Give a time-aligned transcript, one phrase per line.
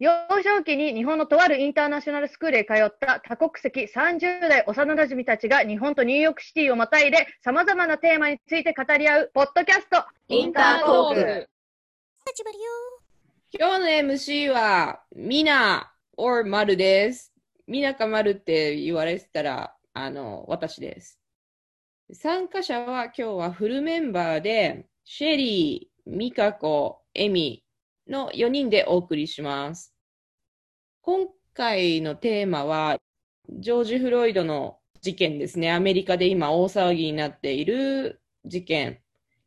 [0.00, 0.10] 幼
[0.42, 11.48] 少期に日本のとあるインターナショナルスクールへ通った多国籍30代幼馴染たちが日本とニューヨークシティをまたいで様々なテーマについて語り合うポッドキャストインタートーク。
[13.50, 17.32] 今日の MC は、みな or まるです。
[17.68, 21.20] みなかまるって言われてたら、あの、私です。
[22.12, 27.64] 参加者は今日はフルメンバーで、シェリー、ミカコ、エミ
[28.08, 29.94] の4人でお送りします。
[31.02, 32.98] 今回のテーマは、
[33.48, 35.70] ジョージ・フロイドの事件ですね。
[35.70, 38.98] アメリカで今大騒ぎになっている事件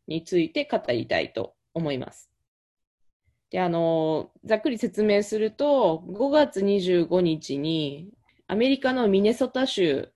[0.08, 2.30] について語りたいと思います。
[3.52, 8.09] で、あの、ざっくり説明すると、5月25日に、
[8.48, 10.09] アメリカのミネソタ州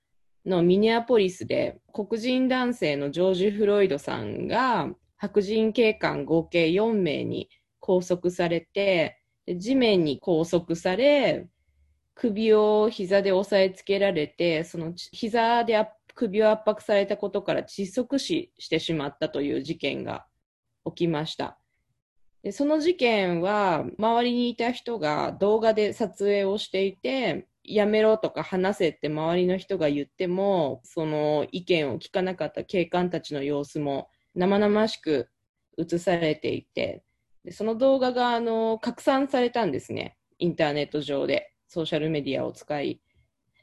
[0.45, 7.49] のミネアポリスで、黒人男性のジョージ・フロイドさんが、白人警官合計4名に
[7.81, 11.47] 拘束されて、地面に拘束され、
[12.13, 20.25] 首を膝で押さえつけられて、その膝で首を圧迫されたことから窒息死してしまったという事件が
[20.85, 21.59] 起きました。
[22.45, 35.27] でその事件は、周りにいた人が動画で撮影をしていて、やめろとか話せって周りの人が言っても、その意見を聞かなかった警官たちの様子も生々しく
[35.79, 37.03] 映されていて、
[37.43, 40.15] でその動画があの拡散されたんですね。
[40.37, 43.01] インターネット上で、ソーシャルメディアを使い。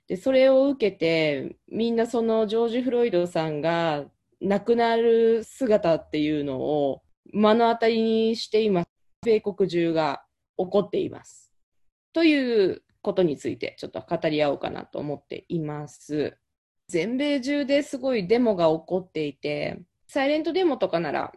[0.08, 4.06] で、それを受けて、みんなそのジョージ・フロイドさんが
[4.40, 7.02] 亡くなる姿っていうのを
[7.32, 8.84] 目の当たりにして今、
[9.24, 10.22] 米国中が
[10.56, 11.52] 起こっています。
[12.12, 16.36] ということについてちょっと語り合おうかなと思っています。
[16.88, 21.32] 全米中ですごいデモが起こっていて、サイレントデモとかなら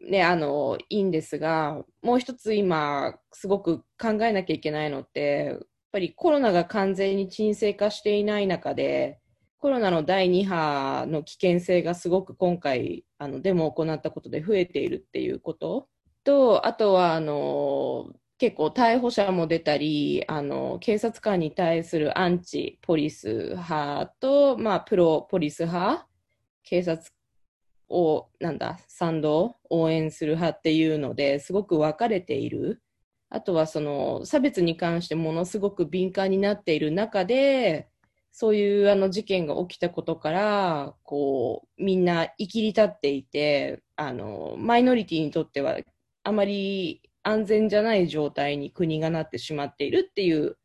[0.00, 5.58] ね、あの、いいんですが、もう一つ今、すごく考えなきゃいけないのって、やっ
[5.92, 9.18] ぱりコロナが完全に沈静化していない中で、
[9.58, 15.88] コロナの第2波の危険性がすごく今回、あの、デモを行ったことで増えているっていうこと
[16.22, 26.06] と、あとは、あの、結構逮捕者も出たり、あの、警察官に対するアンチポリス派と、まあ、プロポリス派、
[26.62, 27.10] 警察
[27.88, 32.80] を、なんだ、賛同、応援する派っていうのですごく分かれている。
[33.30, 37.88] あとはその差別に関してものすごく敏感になっている中で、
[38.32, 45.78] そういうあの事件が起きたことから、こう、みんな生きり立っていて、あの、マイノリティにとっては
[46.22, 50.56] あまり安全じゃない状態に国がなってしまっているっていう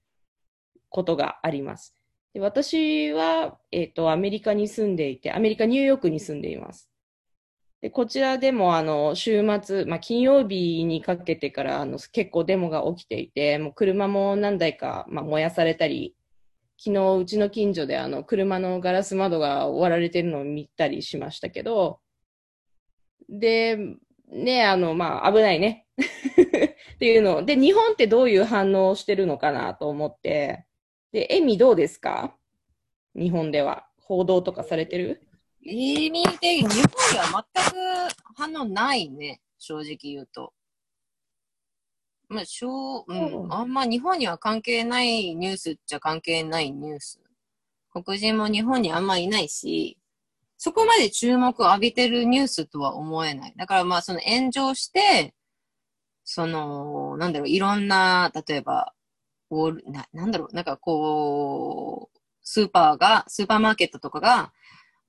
[0.89, 1.95] ことがあります。
[2.33, 6.89] で私は、えっと、アメリカに住んでいて、アメリカ・ニューヨークに住んでいます。
[7.81, 16.15] でこちらでもあの週末、まあ、金曜日にかけてからあの結構デモが起きていて、もう車も何台か、まあ、燃やされたり、
[16.85, 22.01] 昨日うちの近所であの車のガラス窓が割られてるのを見たりしましたけど、
[23.29, 23.77] で、
[24.29, 25.87] ね、あの、まあ、危ないね。
[25.97, 27.45] っていうの。
[27.45, 30.65] で、日本ってどういう反応をしてるのかなと思って、
[31.13, 32.35] で、エミどうですか？
[33.15, 33.87] 日本では。
[34.01, 35.21] 報道とかされてる？
[35.61, 37.75] 意味的に日本では全く
[38.35, 40.53] 反応ないね、正直言うと。
[42.29, 47.19] まあ、しょう、ううんん、あんま日本には関係ないニュースっちゃ関係ないニュース。
[47.91, 49.97] 黒人も日本にあんまいないし、
[50.57, 53.53] そこまで注目を浴びてるニュースとは思えない。
[53.57, 55.35] だからまあその炎上して、
[56.23, 58.93] その、なんだろう、いろんな、例えば、
[59.51, 64.53] ウォールななんだろう、なんかこう、スーパーが、スーパーマーケットとかが、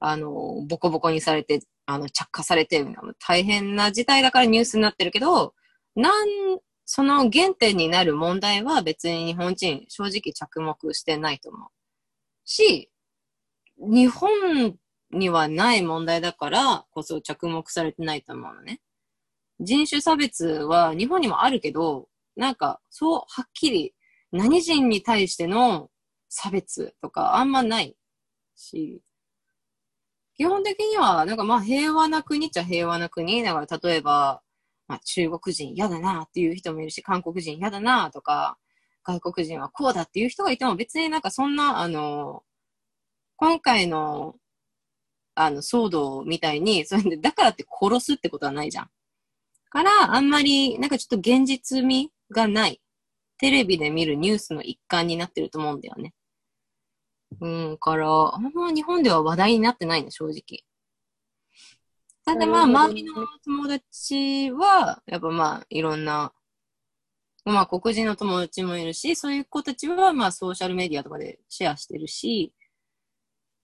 [0.00, 2.84] あの、ボコボコにされて、あの、着火されて、
[3.18, 5.54] 大変な事態だからニュースになってるけど、
[5.96, 11.68] なん、その原点になる問題は別に日本人正直着目してないと思う。
[12.44, 12.90] し、
[13.78, 14.76] 日本
[15.10, 18.80] にはない問題だからこそ着目されてないと思うのね。
[19.60, 23.94] 人種差別は日本にもあるけど、なんかそうはっきり
[24.32, 25.90] 何人に対しての
[26.28, 27.96] 差別とかあんまない
[28.56, 29.00] し、
[30.36, 33.42] 基本的には、なんかまあ平和な国っちゃ平和な国。
[33.44, 34.42] だから例えば、
[34.88, 38.58] まあ中国人嫌だなっていう人もいるし、韓国人嫌だなとか、
[39.04, 42.42] 外国人はこうだっていう人がいても別になんかそんな、あの、
[43.36, 44.36] 今回の、
[45.34, 48.90] あの、騒動みたいに、それで、だからって殺すってことはないじゃん。
[49.70, 52.80] から、あんまり、なんかちょっと現実味がない。
[53.38, 56.14] テレビで見るニュースの一環になってると思うんだよね。
[57.40, 60.62] うん、から、あんま日本では話題になってないね、正直。
[62.24, 63.12] ただまあ、周りの
[63.44, 66.32] 友達は、やっぱまあ、いろんな、
[67.44, 72.54] まあ、黒人の友達もいるし、そういう子たちは、まあ、ソーシャルメディアとかでシェアしてるし、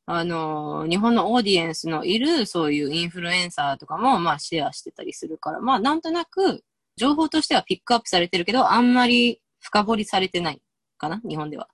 [0.05, 6.63] あの、日本のオーディエンスのいる、そういうインフルエンサーとかも、まあ、シェアしてたりするから、まあ、なんとなく、
[6.97, 10.61] 情報としてはピックアップされてるけど、あんまり深掘りされてない
[10.99, 11.69] かな、日本では。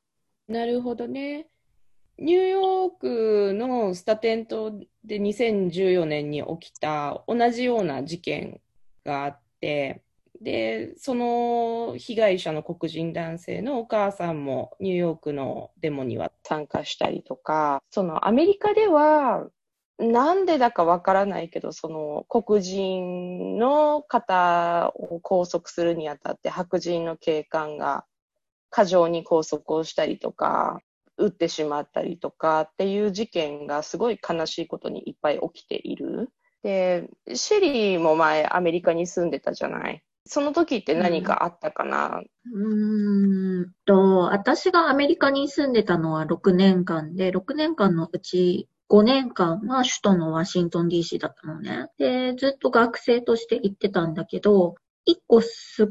[0.47, 1.49] なるほどね。
[2.19, 4.71] ニューヨークのスタテン島
[5.05, 8.61] で2014年に起きた同じような事件
[9.05, 10.03] があって、
[10.41, 19.47] で、その被害者の黒人男性のお母さんもニューヨークのデモには参加したりとか、そのアメリカでは
[19.99, 28.05] なんでだかわからないけど、その黒人の方を拘束するにあたって白人の警官が
[28.69, 30.81] 過剰に拘束をしたりとか、
[31.19, 36.31] 撃ってしまったりとかっていう事件がすごい悲しいことにいっぱい起きている。
[36.63, 40.03] で、シェリーも前アメリカに住んでたじゃない。
[40.29, 42.21] その時って何かあったかな、
[42.53, 51.89] うーんと、私がアメリカに住んでたのは6年間で、6年間のうち5年間は首都のワシントン DC だったのね。
[51.99, 54.75] で、ずっと学生として行ってたんだけど、
[55.05, 55.87] 一個すっ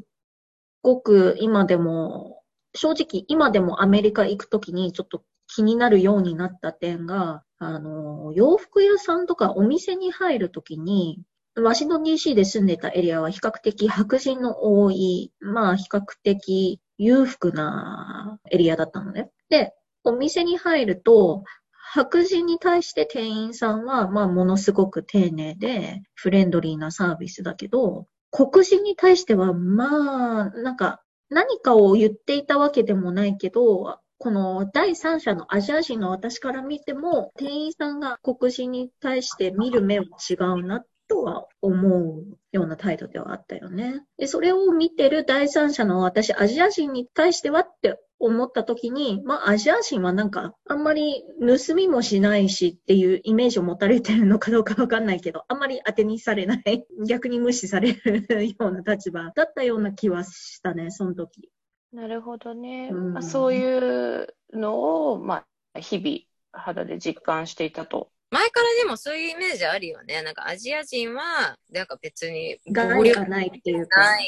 [0.82, 2.42] ごく今でも、
[2.76, 11.22] 正直今でもアメリカ行くときにちょっと気になるようになった点が、あの、洋服屋さんとかお店に入るときに、
[11.56, 19.30] ワシントン DC で住んでたエリアは比較的白人の多い、まあ比較的裕福なエリアだったのね。
[19.50, 19.74] で、
[20.04, 44.04] お店に入ると、白人に対して店員さんは、まあものすごく丁寧でフレンドリーなサービスだけど、黒人に対しては、まあ、なんか何かを言っていたわけでもないけど、この第三者のアジア人の私から見ても、店員さんが黒人に対して見る目は違うなとは思うような態度ではあったよね。
[44.18, 61.50] で、それを見てる第三者の私、アジア人に対してはって思った時に、まあアジア人はなんかあんまり盗みもしないしっていうイメージを持たれてるのかどうかわかんないけど、あんまり当てにされない、 逆に無視されるような立場だったような気はしたね、その時。
[61.92, 62.90] なるほどね。
[62.92, 63.78] うんまあ、そうい
[64.24, 68.10] うのを、まあ、日々肌で実感していたと。
[68.36, 70.22] 前からでもそういうイメージあるよね。
[70.22, 74.02] なんかアジア人は、なんか別に害がないっていうか。
[74.02, 74.26] ない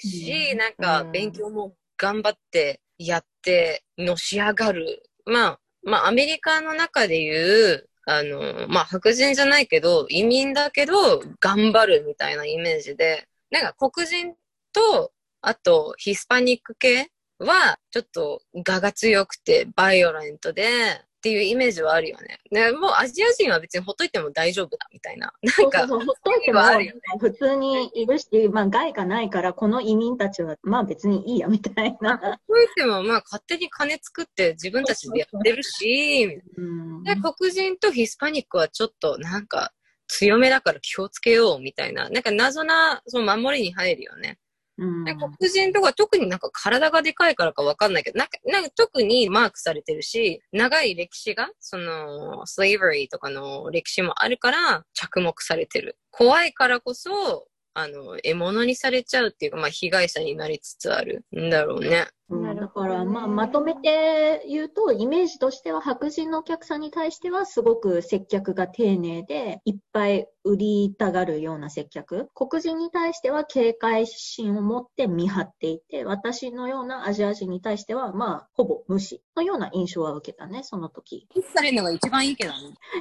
[0.00, 5.02] し、うんなんかうん勉強も頑張ってやってのし上がる。
[5.26, 14.34] まあ、まあアメリカの中でいう、あの、まあ白人じゃないけど、移民だけど頑張るみたいなイメージで、なんか黒人
[14.72, 15.12] と、
[15.42, 22.38] あとヒスパニック系はちょっと我が強くてバイオレントで、っていうイメージはあるよね。
[22.50, 25.30] ねもうアジア人は別にほっといても大丈夫だみたいな。
[25.58, 32.16] なんか、そうそうそう、ほっといてもあるよね普通にいるし、まあ害がないから、この移民たちは、まあ別にいいや、みたいな。
[32.16, 39.72] ほっといてもまあ勝手に金作って自分たちでやってるし、うんで、黒人とヒスパニックはちょっとなんか
[40.08, 44.38] 強めだから気をつけようみたいな、なんか謎なその守りに入るよね。
[44.80, 55.98] うんで黒人とか特になんか体がでかいからかわかんないけど、なんかなんか特にマークされてるし、長い歴史が、その、スレイバリーとかの歴史もあるから着目されてる。
[56.10, 62.08] 怖いからこそ、あの、獲物にされちゃうっていうか、まあ被害者になりつつあるんだろうね。
[62.30, 72.28] うんだから、まあ、まとめて言うと、イメージとしては白人のお客さんに対してはすごく接客が丁寧で、いっぱい売りたがるような接客。
[72.34, 81.26] 黒人に対しては警戒心を持って見張っていて、私のようなアジア人に対しては、まあ、ほぼ無視のような印象は受けたね、その時。
[81.32, 82.58] キスされるのが一番いいけどね。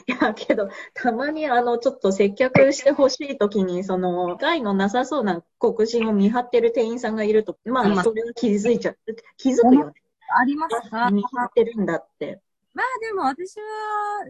[0.07, 8.97] いや、けど、たまにあの、ちょっと接客してほしいときに、その、害のなさそうな黒人を見張ってる店員さんがいると、まうんあ、それは気づいちゃう。
[9.37, 9.93] 気づくよね。
[10.39, 12.41] ありますか見張ってるんだって。
[12.73, 13.63] まあでも私は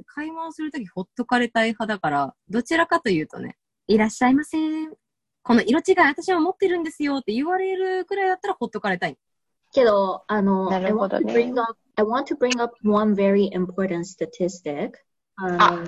[0.05, 3.57] 買い物するときほっとかれたい派だから、どちらかというとね、
[3.87, 4.57] いらっしゃいませ。
[5.43, 9.17] この色違い私は持ってるんですよって言われるくらいだったらほっとかれたい。
[9.71, 13.51] けど、あの、な I るほ want ど to ね bring up, I want to bring up one very
[13.51, 14.93] important statistic.
[15.35, 15.83] あの、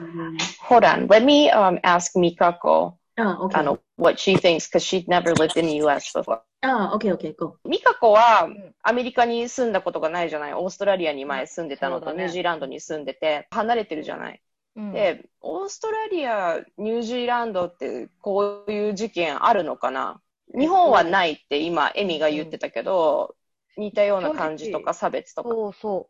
[0.70, 1.08] Hold on.
[1.08, 3.58] Let me um, ask Mikako あ、OK。
[3.58, 6.40] あの what she thinks because she'd never lived in the US before.
[6.62, 7.58] あ、OK, OK, go.
[7.66, 8.50] ミカコは
[8.84, 10.54] アメリカに住んだことがないじゃない。
[10.54, 14.42] オーストラリアに前住んでたのと、ニュージーランドに住んでて、離れてるじゃない。
[14.76, 20.22] うんで、オーストラリア、ニュージーランドってこういう事件あるのかな？
[20.58, 23.36] 日本はないって今、エミが言ってたけど、
[23.78, 25.50] 似たような感じとか差別とか。
[25.50, 26.10] そうそ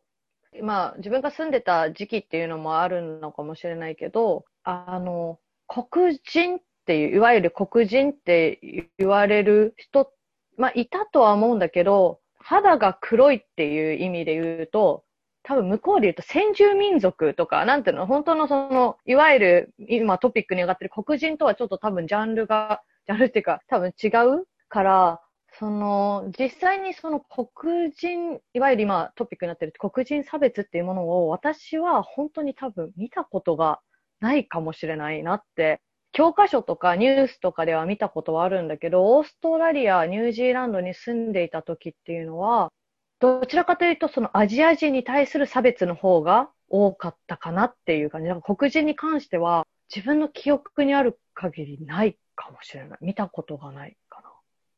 [0.54, 0.64] う。
[0.64, 10.12] まあ、自分が住んでた時期っていうのもあるのかもしれないけど、あの、黒人っていう、いわゆる黒人って言われる人、
[10.58, 15.04] まあ、いたとは思うんだけど、肌が黒いっていう意味で言うと、
[15.44, 25.22] 多分向こうで言うと先住民族とか、なんていうの、本当のその、いわゆる今トピックに上がってる黒人とはちょっと多分ジャンルが、ジャンルっていうか多分違うから、
[25.60, 33.82] その、実際にその黒人、いわゆる今トピックになってる黒人差別っていうものを私は本当に多分見たことが
[34.20, 35.82] ないかもしれないなって、
[36.14, 42.72] 教科書とかニュースとかでは見たことはあるんだけど、オーストラリア、ニュージーランドに住んでいた時っていうのは、
[43.20, 48.30] どちらかというとそのアジア人に対する差別の方が多かったかなっていう感じ。
[48.30, 53.00] なんか黒人に関しては自分の記憶にある限りないかもしれない。
[53.02, 54.30] 見たことがないかな。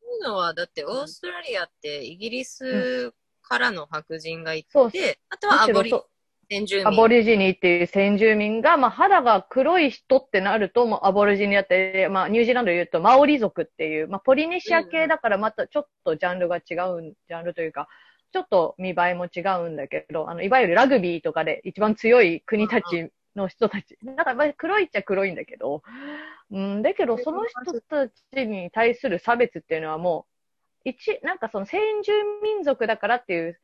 [0.02, 4.92] そういうのは、だってオーストラリアってイギリスからの白人がいて、そう
[5.30, 5.94] あとはアボリ
[6.53, 6.88] 先住民。
[6.88, 17.88] アボリジニっていう先住民が、まあ、肌が黒い人ってなると、もうアボリジニだって、まあ、ニュージーランドで言うと、マオリ族っていう、まあ、ポリネシア系だからまたちょっとジャンルが違うん、ジャンルというか、
[18.31, 23.98] ちょっと見栄えも違うんだけど、あの、いわゆるラグビーとかで一番強い国たちの人たち。
[24.03, 25.83] だから、まあ黒いっちゃ黒いんだけど、
[26.51, 30.25] うん、だけど、その人たちに対する差別っていうのはも
[30.86, 32.12] う、一、なんかその先住
[32.43, 33.60] 民族だからっていう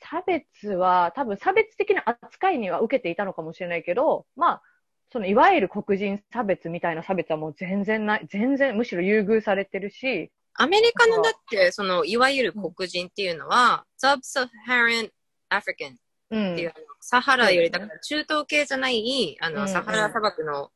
[0.00, 4.62] 差別は、多分差別的な扱いには受けていたのかもしれないけど、まあ、
[5.10, 15.10] そのいわゆる黒人差別みたいな差別はもう全然ない、全然むしろ優遇されてるし、アメリカのだって、その、いわゆる黒人っていうのは、Sub-Saharan
[15.50, 15.96] African
[16.30, 16.52] うん。
[16.54, 19.68] っていう、サハラより、だから中東系じゃない、あの、うんうん。
[19.68, 20.70] サハラ砂漠の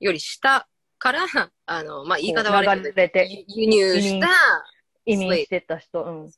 [0.00, 0.66] より下
[0.98, 1.26] から、
[1.66, 4.28] あの、まあ、言い方悪いけど、輸入した
[5.04, 6.32] 移民してた人、うん。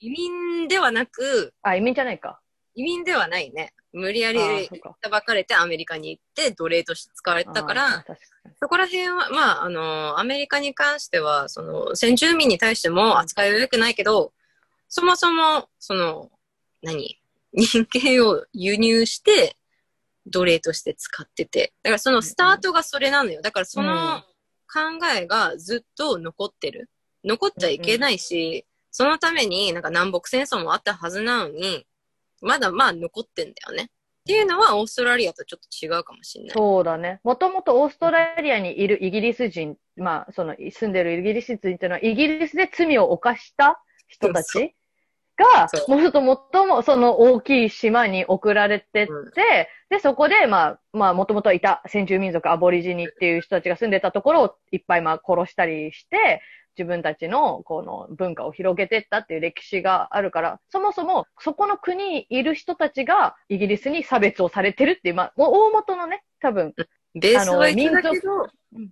[0.00, 2.40] 移民ではなく、あ、移民じゃないか。
[2.74, 3.72] 移民ではないね。
[3.92, 4.40] 無理やあり。
[5.10, 8.04] ばかれてアメリカに行って奴隷として使われてたから。
[8.60, 14.32] そこら辺は、まあ、あの、アメリカに関しては、その、先住民に対しても扱いは良くないけど、
[14.88, 16.30] そもそも、その、
[16.82, 17.20] 何？
[17.56, 19.56] 人間を輸入して、
[20.26, 21.72] 奴隷として使ってて。
[21.82, 23.42] だからそのスタートがそれなのよ。
[23.42, 24.22] だからその
[24.66, 26.90] 考えがずっと残ってる。
[27.24, 31.84] 残っちゃいけないし、そのためになんか南北戦争もあったはずなのに、
[32.40, 33.82] まだまあ残ってんだよね。
[33.82, 33.86] っ
[34.24, 36.54] ていうのはオーストラリアとちょっと違うかもしれない。
[36.54, 37.18] そうだね。
[37.24, 44.76] もともとオーストラリアにいるイギリス人、まあ、その住んでるイギリス人っていうのは、イギリスで罪を犯した人たち
[45.36, 49.30] がそ、もっともっともその大きい島に送られてって、うん
[49.90, 56.40] で、そこで、まあ、まあ、もともといた先住民族、アボリジニっていう人たちが住んでたところをいっぱいまあ殺したりして、
[56.76, 66.74] 自分たちのこの文化を広げてったっていう歴史があるから、そもそもそこの国にいる人たちがイギリスに差別をされてるっていう、まあ、もう大元のね、多分、
[67.14, 67.90] ベースは一緒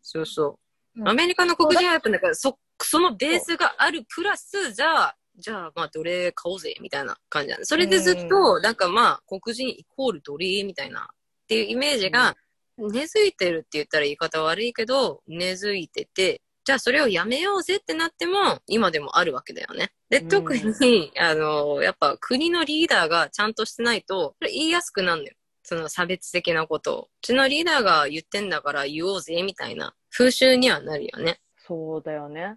[0.02, 0.58] そうそ
[0.96, 1.00] う。
[1.00, 1.04] う。
[1.04, 1.08] ん。
[1.08, 7.64] アメリカの黒人はやっぱだからそ、そのベースがあるプラス、じゃあ、じゃあまあ奴隷買おうぜ、みたいな感じなんで。
[7.64, 12.36] それでずっと、なんかまあ、黒人イコール奴隷みたいな、っていうイメージが、
[12.78, 19.90] 根付いてるって言ったら言い方悪いけど、根付いてて、じゃあそれをやめようぜってなっても、今でもあるわけだよね。
[20.08, 25.34] で、うん特に、あの、やっぱ国のリーダーがちゃんとしてないと、それ言いやすくなるのよ。
[25.64, 27.02] その差別的なことを。
[27.02, 31.40] うちのリーダーが言ってんだから言おうぜ、みたいな風習にはなるよね。
[31.58, 32.56] そうだよね。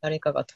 [0.00, 0.54] 誰かが止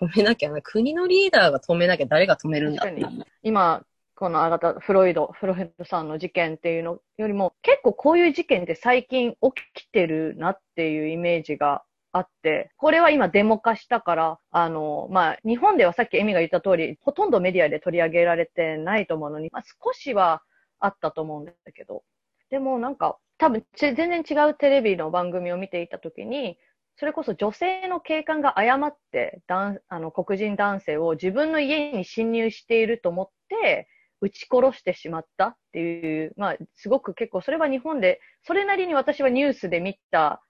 [0.00, 0.60] め止めなきゃな。
[0.62, 3.24] 国のリーダーが止めなきゃ誰が止めるんだ確かに。
[3.42, 3.84] 今、
[4.14, 9.38] このあなた、フロイド、フロイドさんの事件っていうのよりも、結構こういう事件って最近起
[9.82, 11.82] きてるなっていうイメージが
[12.14, 20.40] あって、これは今デモ化したから、あの、まあ、日本ではさっきエミが言った通り、ほとんどメディアで取り上げられてないと思うのに、まあ、少しは
[20.78, 22.04] あったと思うんだけど、
[22.50, 26.56] でもなんか、多分ち全然違うテレビの番組を見ていたときに、
[26.96, 33.88] それこそ女性の警官が誤って男あの黒人男性を自分の家に侵入していると思って
[34.20, 40.40] 撃ち殺してしまったっていう、まあ、すごく結構それは日本で、それなりに私はニュースで見た、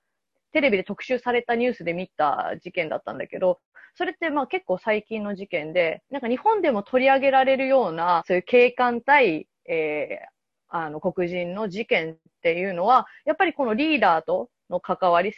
[0.55, 3.61] テレビで特集されたニュースで見た事件だったんだけど、
[3.97, 10.35] それってまあ結構最近の事件で、なんか日本でも取り上げられるような、そういう警官対、えー
[10.77, 15.33] あの黒人の事件っていうのは、やっぱりこのリーダーとの関わり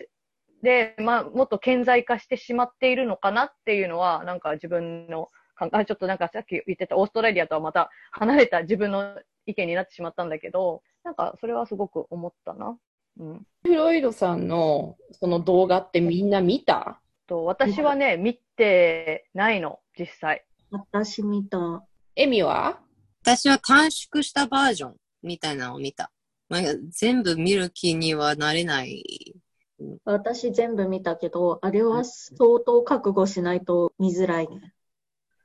[0.62, 12.78] で、まあ、もっと顕在化してしまっているのかなっていうのは、なんか自分の考え、ちょっとなんかさっき言ってたオーストラリアとはまた離れた自分の意見になってしまったんだけど、なんかそれはすごく思ったな。
[13.18, 13.46] うん。
[13.64, 17.00] フロイドさんのその動画ってみんな見た？
[17.26, 20.44] と私はね、見てないの、実際。
[20.70, 21.85] 私見た。
[22.14, 22.78] エミは？
[23.23, 26.12] 私は短縮したバージョンみたいなのを見た。
[26.49, 29.35] なんか全部見る気にはなれない。
[30.04, 34.73] 私全部見たけど、あれは相当覚悟しないと見づらいね。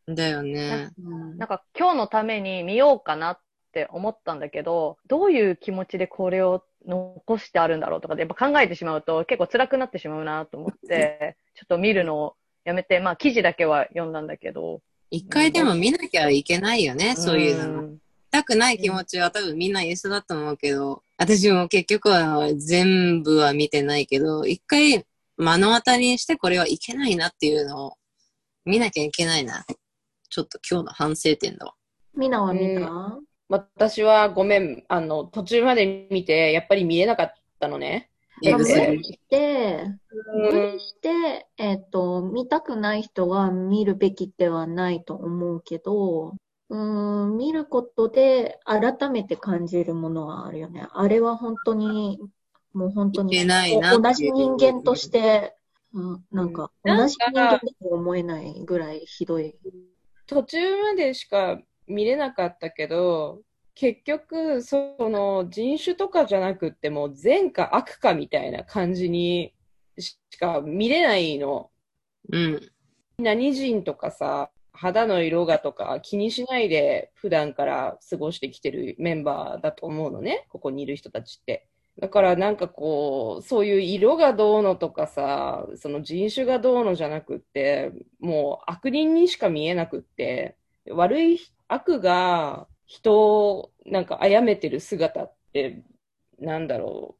[0.07, 0.91] だよね。
[1.03, 3.39] うんなんか今日のために見ようかなっ
[3.71, 14.81] て思ったんだけど、どういう気持ちでこれを残してあるんだろうとかでやっぱ考えてしまうと結構辛くなってしまうなと思って、 ちょっと見るのをやめて、まあ記事だけは読んだんだけど。
[15.09, 17.81] 一回でも見なきゃいけないよね、そういうの。
[17.81, 17.99] ん見
[18.31, 25.05] たくない気持ちは多分みんな一緒だと思うけど、私も結局は全部は見てないけど、一回
[25.37, 27.93] 目の当たりにしてこれはいけないなっていうのを
[28.63, 29.65] 見なきゃいけないな。
[30.29, 31.73] ちょっと今日の反省点だわ。
[32.15, 38.09] みなは見た、う私はごめん、あの、途中まで見て、やっぱり見れなかったのね。
[38.43, 46.29] まあ無理して、無理して、えっと、見たくない人は見るべきではないと思うけど、
[46.69, 50.87] うーん、見ることで改めて感じるものはあるよね。
[50.93, 52.19] あれは本当に、
[52.73, 55.57] もう本当に同じ人間として、
[55.93, 59.53] うん、なんかうん同じ人間だと思えないぐらいひどい。
[60.25, 61.59] 途中までしか
[61.91, 63.41] 見れなかったけど、
[63.75, 69.53] 結局、その人種とかじゃなくっても善か悪かみたいな感じに
[69.97, 71.69] しか見れないの。
[72.31, 72.71] うん。
[73.17, 81.67] 何人とかさ、肌の色がとか気にしないで普段から過ごしてきてるメンバーだと思うのね、ここにいる人たちって。
[81.99, 90.55] だからなんかこう、そういう色がどうのとかさ、その人種がどうのじゃなくって、もう悪人にしか見えなくって、
[90.89, 91.39] 悪い
[91.71, 95.83] 悪が人をなんか殺めてる姿って、
[96.39, 97.15] なんだろ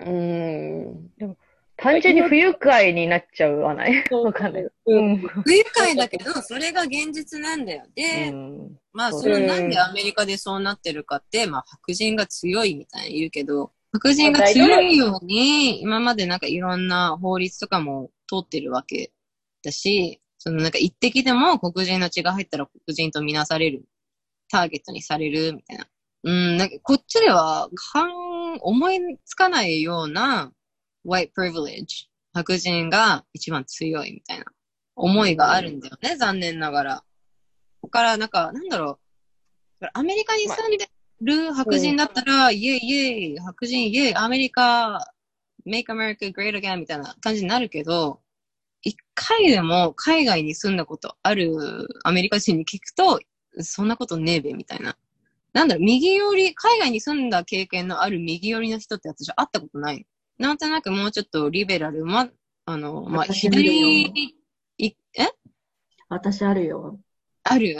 [0.00, 0.04] う。
[0.04, 1.36] うーん。
[1.76, 4.04] 単純に不愉快になっちゃうわない？
[4.10, 4.66] わかんない。
[4.86, 5.18] うん。
[5.18, 7.84] 不愉快だけど、それが現実なんだよ。
[7.94, 19.12] で、うんまあ、そのなんでアメリカでそうなってるかって、まあ、白人が強いみたいに言うけど、白人が強いように、今までなんかいろんな法律とかも通ってるわけ
[19.62, 23.84] だし、そのなんか一滴でも黒人の血が入ったら黒人とみなされる、
[24.50, 25.86] ターゲットにされるみたいな。
[26.24, 30.52] うん、なんかこっちでは、かん、思いつかないような
[31.06, 34.44] white privilege、白人が一番強いみたいな
[34.96, 37.04] 思いがあるんだよね、残念ながら。
[37.82, 38.98] だから、なんか、なんだろ
[39.80, 39.86] う。
[39.92, 40.88] アメリカに住んで
[41.20, 45.12] る白人だったら、イェイイェイ、白人イェイ、アメリカ、
[45.66, 48.20] make America great again みたいな感じになるけど、
[48.86, 53.18] 一回でも海外に住んだことあるアメリカ人に聞くと、
[53.58, 54.96] そんなことねえべ、みたいな。
[55.52, 60.06] なんだろう、右寄り、海外に住んだ経験のある右寄りの人って私会ったことない。
[60.38, 62.28] なんとなくもうちょっとリベラル、ま、
[62.64, 64.02] あの、ま左、
[64.78, 65.28] い、え？
[66.08, 67.00] 私あるよ。
[67.42, 67.76] ある？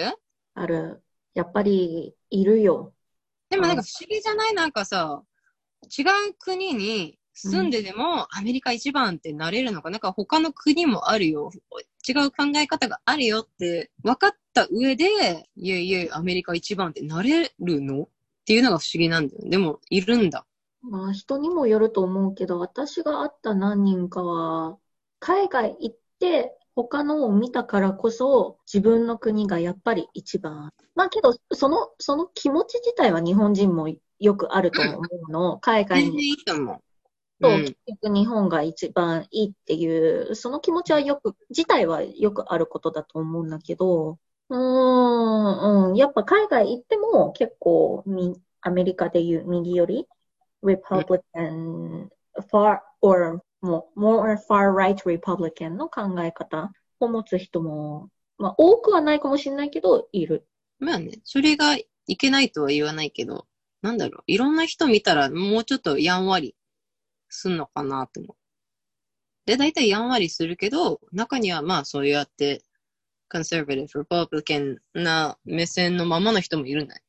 [0.54, 1.04] ある。
[1.34, 2.94] やっぱりいるよ。
[3.48, 4.54] でもなんか不思議じゃない？
[4.54, 5.22] なんかさ、
[5.96, 11.50] 違う国に住んででもアメリカ一番ってなれるのか、なんか他の国もあるよ。
[12.08, 18.04] 違う考え方があるよって分かった上で、いえいえ、アメリカ一番ってなれるの？
[18.04, 18.08] っ
[18.46, 19.42] ていうのが不思議なんだよ。
[19.50, 20.46] でも、いるんだ。
[20.82, 24.78] まあ人にもよると思うけど、私が会った何人かは、
[25.18, 30.72] 海外行って他のを見たからこそ自分の国がやっぱり一番。
[30.94, 35.58] まあけど、その、その気持ち自体は日本人もよくあると思うの。
[35.58, 36.85] 海 外全然にいいと思う。
[37.40, 44.18] とうん結局日本が一番いいっていう、その気持ちはよく、自体はよくあることだと思うんだけど、
[44.48, 50.08] うーん、うん、やっぱ海外行っても結構み、アメリカでいう右寄り、
[50.62, 52.08] Republican,
[52.50, 60.46] far, or もう more far right Republican の考え方を持つ人も、まあ多くはないかもしれないけど、いる。
[60.78, 63.46] まあね、それがいけないとは言わないけど、
[63.82, 66.54] なんだろう、いろんな人見たらもうちょっとやんわり
[67.28, 68.36] すんのかなと思う。
[69.46, 72.62] で、大体やんわりするけど、中にはまあそうやって、
[73.28, 77.02] コンサバティブ、リパブリカンな目線のままの人もいるんだよ。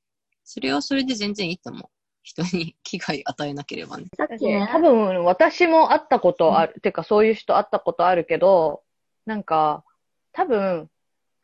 [0.44, 1.90] それはそれで全然いいと思う。
[2.28, 4.08] 人に危害与えなければね。
[4.18, 8.84] さっきね、多分、私も会ったことある、てかそういう人会ったことあるけど、
[9.26, 9.86] なんか、
[10.34, 10.90] 多分、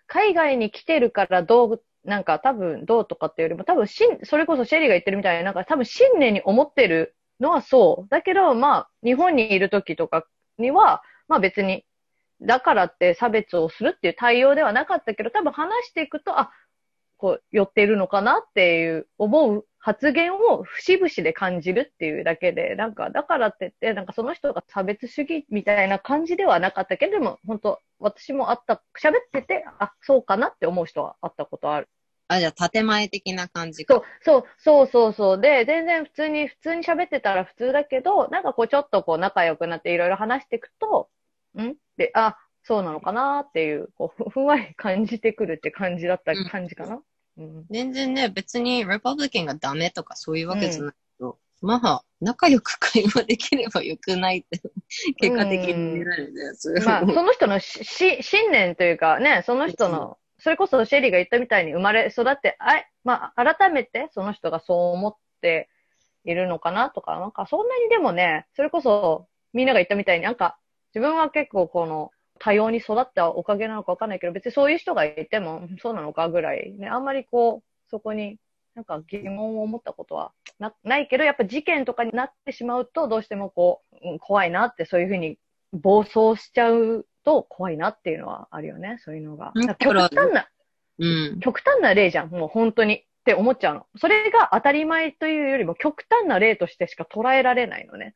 [0.08, 8.10] 海外に来てるからどう、なんか多分どうとかっていうよりも、多分しん、それこそシェリーが言ってるみたいに、なんか多分信念に思ってるのはそう。
[8.10, 10.26] だけど、まあ、日本にいる時とか
[10.58, 11.86] には、まあ別に、
[12.42, 16.52] だからって差別をするっていう対応ではなかったけど、多分話していくと、あ、
[17.18, 31.90] こう、寄っているのかなっていう思う発言を節々で感じるっていうだけで、なんか、だからって言って、なんかその人が差別主義みたいな感じではなかったけど、でも本当、私もあった、喋ってて、あ、そうかなって思う人はあったことある。
[32.28, 33.96] あ、じゃあ、建前的な感じか。
[33.96, 35.42] そう、そう、そうそうそう。
[35.42, 41.10] で、全然普通に、普通に喋ってたら普通だけど、なんかこうちょっとこう仲良くなっていろいろ話していくと、
[41.58, 41.76] ん？
[41.98, 47.02] で、あ、そうなのかなっていう、こう、ふ ふんわり感じてくるって感じだった感じかな？
[47.38, 47.66] うん。
[47.70, 54.62] 全然ね、別に、レパブリカンがダメとかそういうわけじゃないけど、まあ、仲良く会話できればよくないって、
[55.20, 56.72] 結果的に見られるやつ。
[56.86, 65.70] まあ、その人のし、し、 信念というかね、その人の、それこそシェリーが言ったみたいに生まれ育って、あい、まあ、改めてその人がそう思って
[66.26, 70.58] いるのかなとか、なんかそんなにでもね、それこそみんなが言ったみたいになんか、
[70.94, 78.38] 自分は結構この、多様に育ったおかげなのかわかんないけど、別にそういう人がいても、そうなのかぐらいね、あんまりこう、そこに
[78.76, 85.38] なんか疑問を持ったことはなないけど、やっぱ事件とかになってしまうと、どうしてもこう、うん怖いなって、そういうふうに
[85.72, 89.54] 暴走しちゃうと怖いなっていうのはあるよね、そういうのが。
[89.80, 90.48] 極端な、
[91.00, 91.40] うん。
[91.40, 93.88] 極端な例じゃん、もう本当にって思っちゃうの。
[93.98, 98.16] それが当たり前というよりも極端な例としてしか捉えられないのね。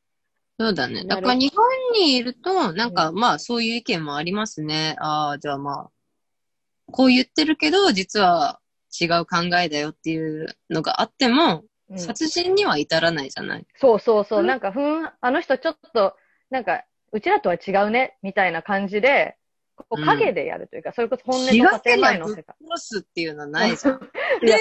[0.59, 1.05] そうだね。
[1.05, 4.95] だから日本にいると、なんかまあそういう意見もありますね。
[4.99, 5.89] ああ、じゃあまあ、
[6.91, 8.59] こう言ってるけど、実は
[8.99, 13.65] 違う考えだよっていうのがあっても、うん殺人には至らないじゃない。
[13.75, 16.17] そうそうそう、うんなんか、ふん、あの人ちょっと、
[16.49, 19.37] なんか、うちらとは違うね、みたいな感じで、
[19.75, 22.55] こううん影でやるというか、それこそ本音気がの建前の世界。
[22.71, 23.99] 殺すっていうのはないじゃん。
[23.99, 24.57] それ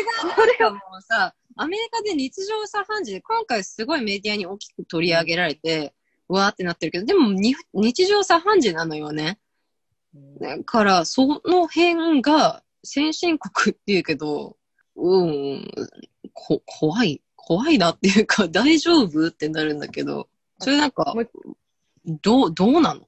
[0.58, 5.94] が、もうさ、アメリカで日常茶飯事で、今回すごいメディアに大きく取り上げられて、
[6.28, 9.38] うわーってなってるけど、でもに日常茶飯事なのよね。
[10.40, 14.56] だから、その辺が先進国っていうけど、
[14.96, 15.70] うん、
[16.32, 20.28] こ、怖い、怖いなっていうか、大丈夫ってなるんだけど、
[20.58, 21.14] それなんか
[22.06, 23.00] どう、どうなの？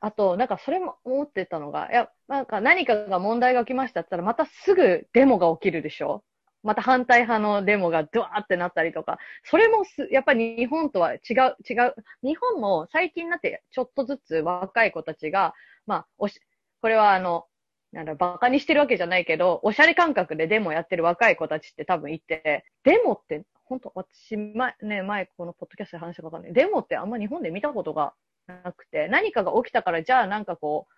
[0.00, 6.24] あと、なんかそれも思ってたのが、いや、なんか何かが問題が起きましたったら、またすぐデモが起きるでしょ？
[6.62, 11.94] また反対派のデモがドワーってなったりとか、それもす、やっぱり日本とは違う、違う。
[12.22, 15.54] 日本も最近になってちょっとずつ若い子たちが、
[15.86, 16.38] まあ、おし、
[16.82, 17.46] これはあの、
[17.92, 28.12] なんだ、バカにしてるわけじゃないけど、おしゃれ感覚でデモやってる若い子たちって多分いて、デモって、本当私、前、ね、前このポッドキャストで話したことあるんで、デモってあんま日本で見たことが
[28.50, 30.94] なくて、何かが起きたから、じゃあなんかこう、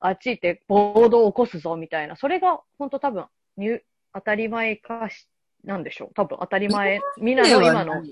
[0.00, 3.80] あっち行って暴動を起こすぞみたいな、それが本当多分、に
[4.14, 5.28] 当たり前かし、
[5.64, 6.14] なんでしょう。
[6.14, 7.00] 多分当たり前。
[7.18, 8.02] みんなの今の。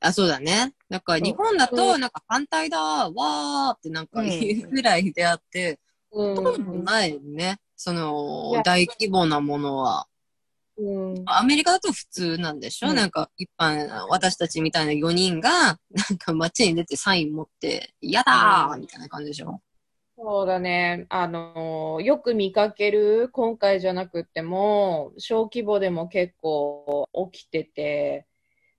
[0.00, 0.74] あ、そうだね。
[0.88, 5.78] なんか日本だうと、なんか反対だ、わーってなんか言うぐらいであって、
[6.10, 7.60] うんどないね。
[7.76, 10.07] そいのや、大規模なものは。
[10.78, 11.22] うん。
[11.26, 12.96] アメリカだと普通なんでしょ、うん。
[12.96, 15.50] なんか一般、私たちみたいな4人が、
[15.90, 18.78] なんか街に出てサイン持って、やだー！
[18.78, 19.60] みたいな感じでしょ？
[20.16, 21.06] そうだね。
[21.10, 28.26] あの、よく見かける、今回じゃなくっても、小規模でも結構起きてて、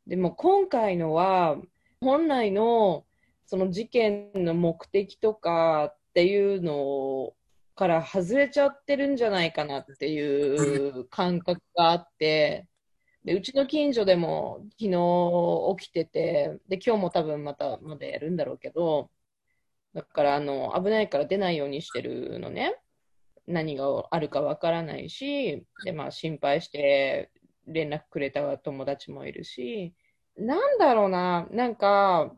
[0.06, 1.58] でも今回のは、
[2.02, 3.06] 本来の
[3.46, 7.34] その事件の目的とかっていうの
[7.80, 12.68] から外れちゃってるんじゃないかなっていう感覚があって、
[13.24, 19.10] で、うちの近所でも昨日起きてて、で、今日も多分またまだやるんだろうけど、
[19.94, 22.76] だから、あの、危ないから出ないようにしてるのね。
[23.48, 27.32] 何があるかわからないし、で、まあ、心配して
[27.66, 29.94] 連絡くれた友達もいるし、
[30.36, 32.36] なんだろうな、なんか、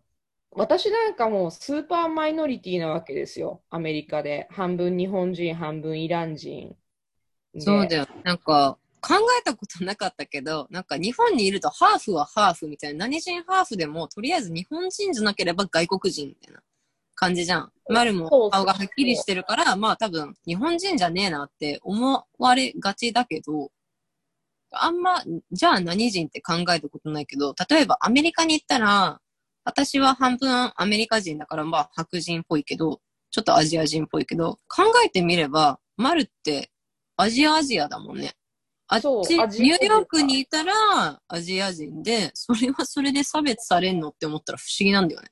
[0.54, 3.62] 私なんかもうスーパーマイノリティなわけですよ。
[3.70, 4.48] アメリカで。
[4.52, 6.76] 半分日本人、半分イラン人。
[7.54, 8.08] でそうだよ。
[8.24, 16.62] なんか、考えたことなかったけど、なんか日本にいるとハーフはハーフみたいな、何人ハーフでも、とりあえず日本人じゃなければ外国人みたいな
[17.16, 17.72] 感じじゃん。
[17.90, 23.72] 丸も顔がはっきりしてるから、まあ多分日本人じゃねえなって思われがちだけど、
[24.72, 29.20] あんま、じゃあ何人って考えたことないけど、例えばアメリカに行ったら、
[29.63, 36.71] 私は半分アメリカ人だからまあ白人っぽいけど、ちょっとアジア人っぽいけど、考えてみれば、丸って
[37.17, 38.34] アジアアジアだもんね。
[38.88, 45.30] あっち、ニューヨークにいたらアジア人で、それはそれで差別されんのって思ったら不思議なんだよね。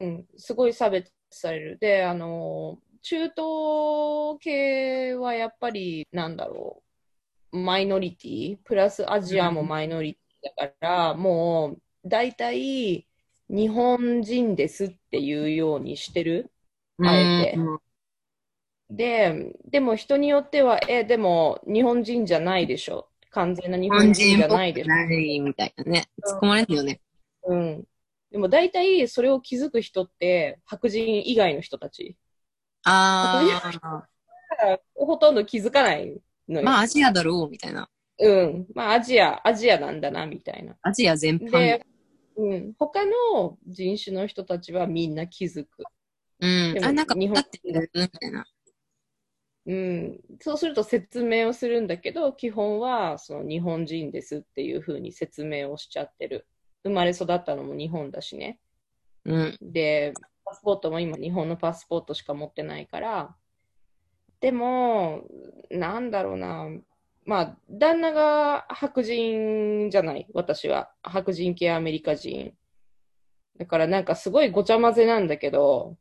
[0.00, 1.78] うん、すごい差別される。
[1.80, 6.82] で、あの、中東系はやっぱり、なんだろ
[7.52, 13.08] う、マイノリティ、プラスアジアもマイノリティだから、もう、大体、
[13.50, 16.50] 日本人ですっていうようにしてる？
[17.02, 17.78] あえてうん
[18.92, 23.08] で、でも人によっては、え、でも日本人じゃないでしょ。
[23.30, 24.86] 完全な日日本人じゃないでしょ。
[24.86, 26.08] くないみたいなね。
[26.24, 27.00] うん突っ込まれるよね。
[27.44, 27.84] うん。
[28.32, 32.16] でも大体それを気づく人って白人以外の人たち。
[32.82, 36.64] あだからほとんど気づかないのあ、よ。
[36.64, 37.88] まあアジアだろう、みたいな。
[38.18, 38.66] うん。
[38.74, 40.74] まあアジア、アジアなんだな、みたいな。
[40.82, 41.80] アジア全般。
[42.36, 42.74] で、うん。
[42.78, 45.84] 他の人種の人たちはみんな気づく。
[46.40, 46.76] うん。
[46.84, 48.46] あ、なんか日本ってるみたいな。
[49.66, 50.20] うん。
[50.40, 56.46] そうすると説明をするんだけど、基本はその日本人ですっていうふうに説明をしちゃってる。
[56.82, 58.58] 生まれ育ったのも日本だしね。
[59.24, 59.58] うん。
[59.60, 60.14] で、
[60.44, 63.36] パスポートも今日本のパスポートしか持ってないから、
[64.40, 65.24] でも、
[65.70, 66.66] なんだろうな、
[67.26, 70.90] まあ、旦那が白人じゃない、私は。
[71.02, 72.54] 白人系アメリカ人。
[73.58, 75.96] だからなんかすごいごちゃ混ぜなんだけど、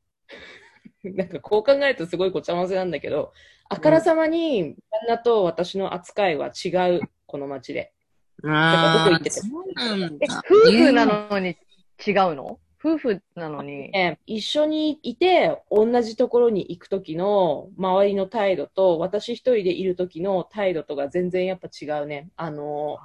[1.04, 3.34] なんかこう考えるとすごいごちゃ混ぜなんだけど、
[3.70, 7.94] あからさまに旦那と私の扱いは違う、この街で。
[8.42, 11.58] からどこ行っててそうなんえだ。、夫婦なのに
[12.06, 12.60] 違うの？
[12.80, 13.96] 夫婦なのに。
[13.96, 22.30] え一緒にいて、同じところに行くときの周りの態度と、私一人でいるときの態度とが全然やっぱ違うね。
[22.38, 22.98] あの、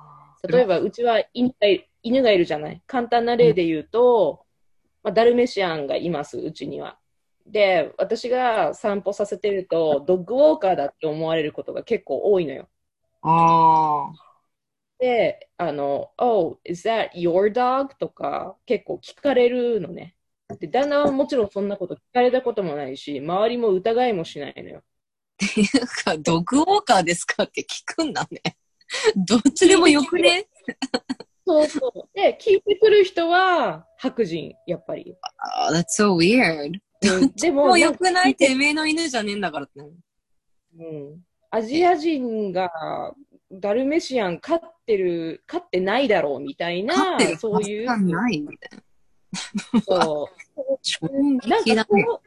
[0.49, 2.83] 例えばうちは犬がい犬がいるじゃない。
[2.87, 4.45] 簡単な例で言うと、
[5.03, 6.99] まあ、ダルメシアンがいます、うちには。
[7.47, 12.69] で、私が散歩させてると、ドッグウォーカーだって思われることが結構多いのよ。
[13.23, 14.34] ああ。
[15.05, 17.91] で、あの、Oh, is that your dog?
[17.99, 20.17] とか結構聞かれるのね。
[20.59, 24.79] で、旦那はもちろんそんなこと聞かれたこともないし、周りも疑いもしないのよ。
[24.79, 24.83] っ
[25.55, 28.41] ていうか、ドッグウォーカーですかって聞くんだね。
[29.15, 30.47] どっちでもよくね？
[31.47, 32.09] そうそう。
[32.19, 35.15] で、聞いてくる人は白人、やっぱり。
[35.39, 36.81] ああ、that's so weird.
[37.13, 38.35] うんでも、よくない？
[38.35, 39.81] てめえの犬じゃねえんだからって。
[39.81, 41.21] うん。
[41.51, 43.15] アジア人が
[43.61, 48.79] ダルメシアン飼ってる、飼ってないだろうみたいなそういう、ないみたい
[49.73, 49.81] な。
[49.81, 50.79] そう。
[50.83, 51.65] 衝なん。
[51.77, 52.23] かこ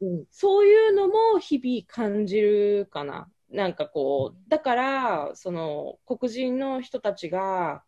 [0.00, 3.28] う、うん、そういうのも日々感じるかな。
[3.50, 7.82] なんかこう、だから、その黒人の人たちが、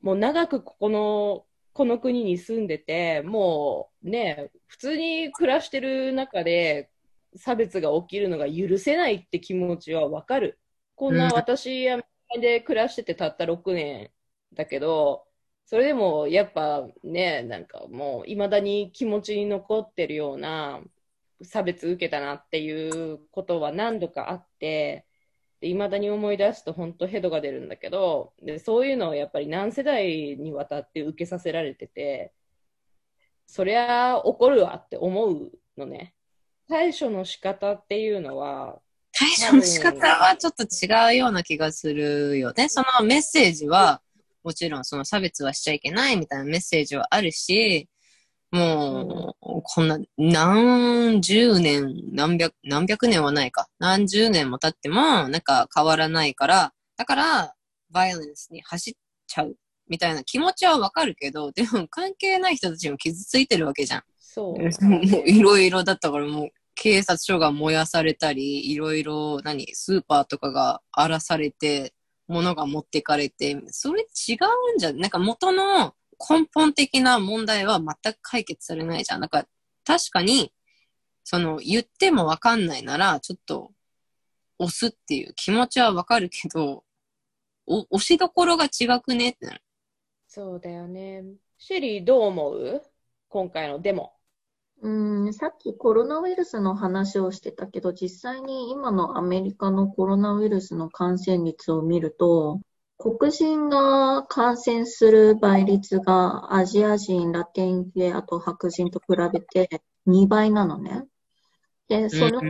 [0.00, 6.90] もう長くここの、この国に住んでて、もうね、普通に暮らしてる中で
[7.36, 10.58] 差別が起きるのが許せないって気持ちはわかる。
[10.98, 14.12] こんなうん私、アメリカで暮らしててたった6年
[14.52, 15.26] だけど、
[15.64, 20.80] それでもやっぱね、なんかもう未だに気持ちに残ってるような
[21.42, 25.06] 差別受けたなっていうことは何度かあって、
[25.60, 32.32] で未だに思い出すと本当ヘドが出るんだけどで、そういうのをやっぱり何世代にわたって受けさせられてて、
[33.46, 36.14] そりゃ怒るわって思うのね。
[36.68, 38.80] 対処の仕方っていうのは、
[39.18, 42.68] 対処の仕方はちょっと違うような気がするよね。
[42.68, 44.00] そのメッセージは、
[44.44, 47.88] もちろんその差別はしちゃいけないみたいなメッセージはあるし、
[48.52, 53.66] もう、こんな何十年、何百、何百年はないか。
[53.80, 57.54] 何十年も経っても、なんか変わらないから、だから、
[57.90, 58.94] バイオレンスに走っ
[59.26, 59.56] ちゃう
[59.88, 64.02] みたいな気持ちはわかるけど、でも関係ない人たちも傷ついてるわけじゃん。
[64.18, 64.58] そう。
[64.86, 66.48] もういろいろだったからもう
[66.80, 71.92] 警察署が燃やされたり、いろいろ何、スーパーとかが荒らされて、
[72.28, 74.34] 物が持ってかれて、それ違
[74.72, 74.92] うんじゃ。
[74.92, 75.94] なんか元の
[76.30, 79.20] 根本的な問題は全く解決されないじゃん。
[79.20, 79.44] なんか
[79.84, 80.52] 確かに、
[81.24, 83.72] その言ってもわかんないなら、ちょっと
[84.58, 86.84] 押すっていう気持ちはわかるけど、
[87.66, 89.60] お押しどころが違くねって。
[90.28, 91.24] そうだよね。
[91.58, 92.82] シェリーどう思う？
[93.28, 94.12] 今回のデモ。
[94.80, 94.88] う
[95.28, 102.60] ん、さっきコロナウイルスの話をしてたけど、実際に今のアメリカのコロナウイルスの感染率を見ると、
[102.96, 111.04] 黒人が感染する倍率がアジア人、ラテン系、あと白人と比べて2倍なのね。
[111.88, 112.40] で、その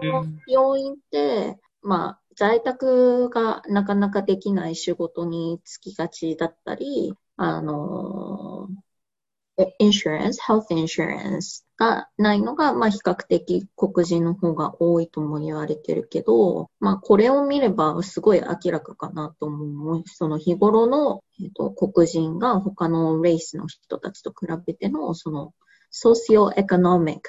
[0.47, 8.88] 要因って、まあ、在宅がなかなかできない仕事に就きがちだったり、あの、イ
[9.85, 20.03] ンシュランス、ヘルスインシュランスがないのが、まあ比較的黒人の方が多いとも言われてるけど、まあこれを見ればすごい明らかかなと思う。
[20.07, 25.53] その日頃の、えっと、黒人が他のレイスの人たちと比べての、その、
[25.91, 27.23] ソーシオエコノミック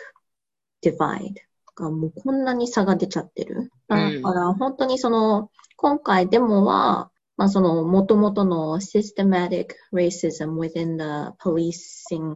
[0.82, 1.34] ディバイ
[1.78, 3.72] ドがもうこんなに差が出ちゃってる。
[3.88, 12.36] だから本当にその、今回デモは、まあその元々の systematic racism within the policing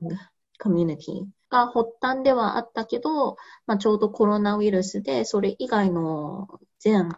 [0.57, 3.35] community が発端ではあったけど、
[3.67, 6.47] まあちょうどコロナウイルスでそれ以外の
[6.79, 7.09] 全、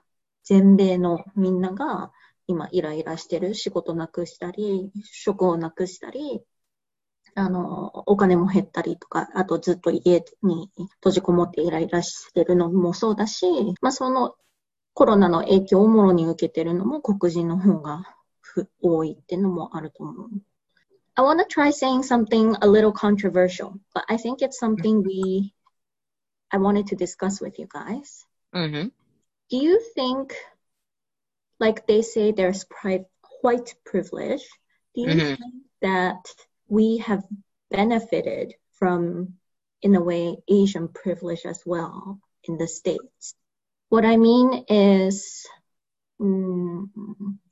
[0.44, 2.12] 全米のみんなが
[2.48, 3.54] 今イライラしてる。
[3.54, 6.42] 仕事なくしたり、職をなくしたり、
[7.36, 13.46] あの、お金も減ったりとか、あとずっと家に閉じこもってイライラしてるのもそうだし、
[13.80, 14.34] まあその
[14.95, 18.05] コロナの影響をもろに受けてるのも黒人の方が
[18.41, 20.31] ふ多いっていうのもあると思う。
[21.15, 25.53] I want to try saying something a little controversial, but I think it's something we,
[26.51, 28.27] I wanted to discuss with you guys.
[28.53, 28.93] うん。
[29.51, 30.33] Do you think,
[31.59, 33.07] like they say, there's pri-
[33.43, 34.43] white privilege?
[34.95, 35.37] Do you Mhm.
[35.37, 35.39] think
[35.83, 36.23] that
[36.69, 37.23] we have
[37.71, 39.35] benefited from,
[39.83, 43.35] in a way, Asian privilege as well in the States?
[43.90, 44.64] What I mean
[45.08, 45.48] is,
[46.20, 46.90] うん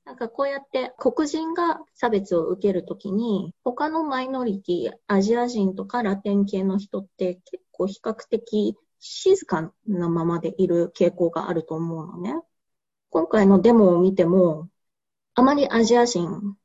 [0.05, 12.35] なんかこうやって黒人が差別を受けるときに、他のマイノリティ、アジア人とかラテン系の人って結構比較的静かなままでいる傾向があると思うのね。
[13.09, 14.69] 今回のデモを見ても、
[15.35, 16.57] あまりアジア人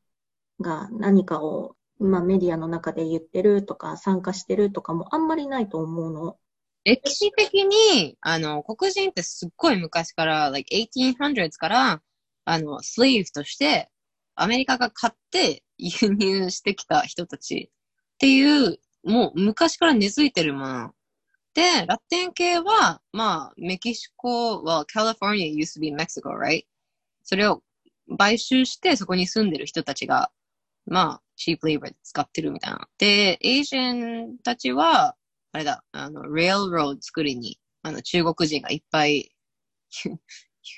[0.61, 6.39] が何かを、まあ、メディアの中で言ってるとか参加してるとかもあんまりないと思うの。
[6.89, 12.03] 歴史的に、あの、黒人ってすっごい昔から、like 1800s から、
[12.47, 13.91] あの、スレイブとして、
[14.35, 20.91] アメリカが買って輸入してきた人たちっていう、もう昔から根付いてるもの。
[21.53, 26.65] で、ラテン系は、まあ、メキシコは、California used to be Mexico, right?
[27.23, 27.63] それを
[28.17, 30.31] 買収して、そこに住んでる人たちが、
[30.87, 32.89] まあ、チープレイバーで使ってるみたいな。
[32.97, 35.17] で、エイジアンたちは、
[35.59, 39.35] あれだ、あの、レールロード作りに、あの、中国人がいっぱい、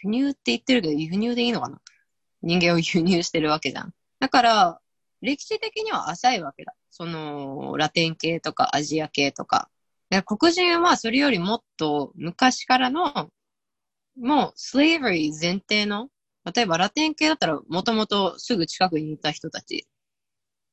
[0.04, 1.82] 輸入って言ってるけど、輸入でいいのかな？
[2.40, 3.92] 人間を輸入してるわけじゃん。
[4.20, 4.80] だから、
[5.20, 6.74] 歴史的には浅いわけだ。
[6.88, 9.68] その、ラテン系とかアジア系とか。
[10.08, 13.30] で黒人はそれよりもっと昔からの、
[14.16, 16.08] もう、スレイブリー前提の、
[16.54, 19.86] 例えばラテン系だったらもともとすぐ近くにいた人たち。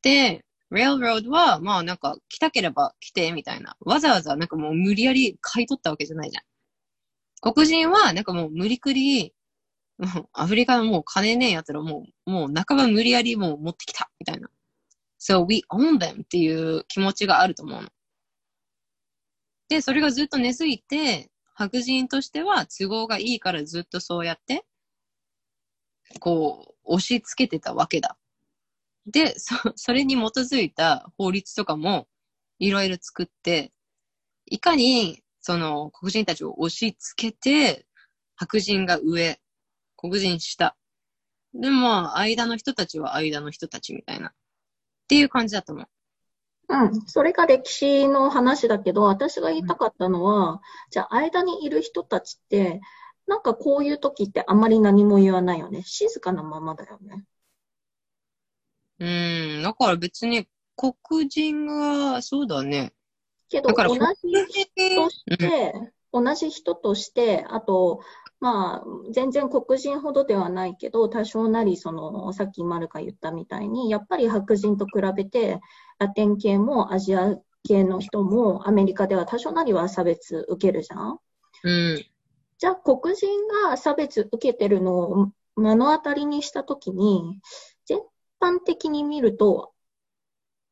[0.01, 3.75] で、Railroad は、まあなんか来たければ来てみたいな。
[3.79, 6.43] わざわざなんかもう無理やり買い取ったわけじゃないじゃん。
[7.53, 9.33] 黒人はなんかもう無理くり、
[9.97, 14.49] もうアフリカのもう金ねえやつらもう、もう半ば無理やりもう持ってきたみたいな。
[15.19, 17.89] So we own them っていう気持ちがあると思うの。
[19.69, 24.65] で、それがずっと根付いて、白人としては都合がいいからずっとそうやって、
[26.19, 28.17] こう、押し付けてたわけだ。
[29.07, 32.07] で、そ、それに基づいた法律とかも
[32.59, 33.71] いろいろ作って、
[34.45, 37.85] いかにその黒人たちを押し付けて、
[38.35, 39.39] 白人が上、
[39.95, 40.75] 黒人下。
[41.53, 44.27] でもまあ、間の人たちは間の人たちみたいな。
[44.27, 44.31] っ
[45.07, 45.87] ていう感じだと思う。
[46.69, 52.81] うん、それが歴史の話だけど、私が言いたかったのは、じゃあ間にいる人たちって、
[53.25, 55.83] なんかこういう時ってあまり何も言わないよね。
[55.83, 57.23] 静かなままだよね。
[58.99, 60.93] うーん、だから別に黒
[61.27, 62.93] 人が、そうだね。
[63.49, 64.05] けど、同じ黒
[64.45, 65.73] 人として、
[66.11, 68.01] 同じ人として、あと、
[68.39, 75.59] まあ、全然黒人ほどではないけど、多少なり、その、さっきマルが言ったみたいに、やっぱり白人と比べて、
[75.99, 81.19] ラテン系もアジア系の人もアメリカでは多少なりは差別受けるじゃん
[81.63, 82.05] うん。
[82.59, 83.29] じゃあ、黒人
[83.65, 87.41] が差別受けてるのを目の当たりにしたときに、全
[88.39, 89.73] 般的に見ると、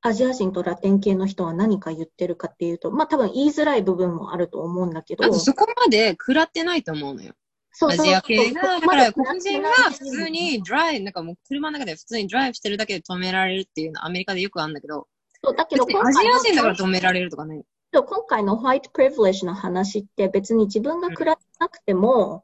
[0.02, 7.32] アジア人とラテン系の人は何か言ってるかっていうと、まあ多分言いづらい部分もあると思うんだけどそこまで食らってないと思うのよ。
[7.32, 15.08] アそうそうジア系が、だから黒人が普通にドライブ、なんかもう車の中で普通にドライブしてるだけで止められるっていうのはアメリカでよくあるんだけど、
[15.44, 17.64] そうだけどアジア人だから今止められるとかね。
[17.92, 22.44] 回今回のホワイトプリヴレッジの話って別に自分が食らってなくても、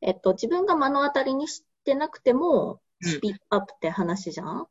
[0.00, 4.66] えっと、自分が目の当たりにしてなくても、うんスピークアップって話じゃん？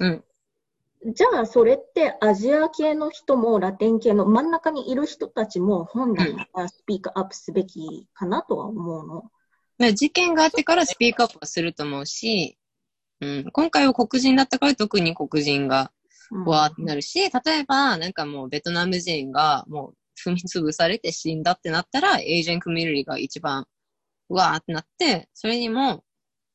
[0.00, 0.24] うん。
[1.14, 9.14] じゃあ、それってアジア系の人もラテン系の真ん中にいる人たちも本来ならスピークアップすべきかなとは思うの。
[9.16, 9.28] だか
[9.78, 12.58] ら事件があってからスピークアップはすると思うし、
[13.20, 15.92] うん、今回は黒人だったから特に黒人が
[16.30, 19.92] うんわーってなるし、例えばなんかもうベトナム人がも
[20.24, 23.66] う踏み潰されて死んだってなったら、エイジェンコミュニティが一番
[24.28, 26.02] わーってなって、それにも、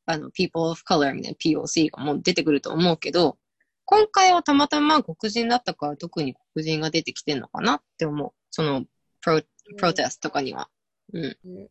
[0.06, 3.38] あの、people of color みたいな POC がもう出てくると思うけど、
[3.84, 8.32] 今回はたまたま黒人だったから特に黒人が出てきてんのかなって思う。
[8.50, 8.84] その、
[9.20, 9.42] プロ、
[9.76, 10.68] プロテストとかには。
[11.12, 11.36] うん。
[11.44, 11.68] うん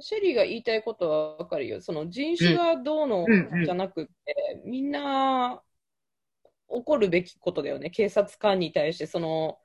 [0.00, 1.80] シェリーが言いたいことはわかるよ。
[1.80, 3.26] その人種がどうの
[3.64, 5.60] じゃなくて、みんな
[6.68, 7.90] 怒るべきことだよね。
[7.90, 9.58] 警察官に対して、その、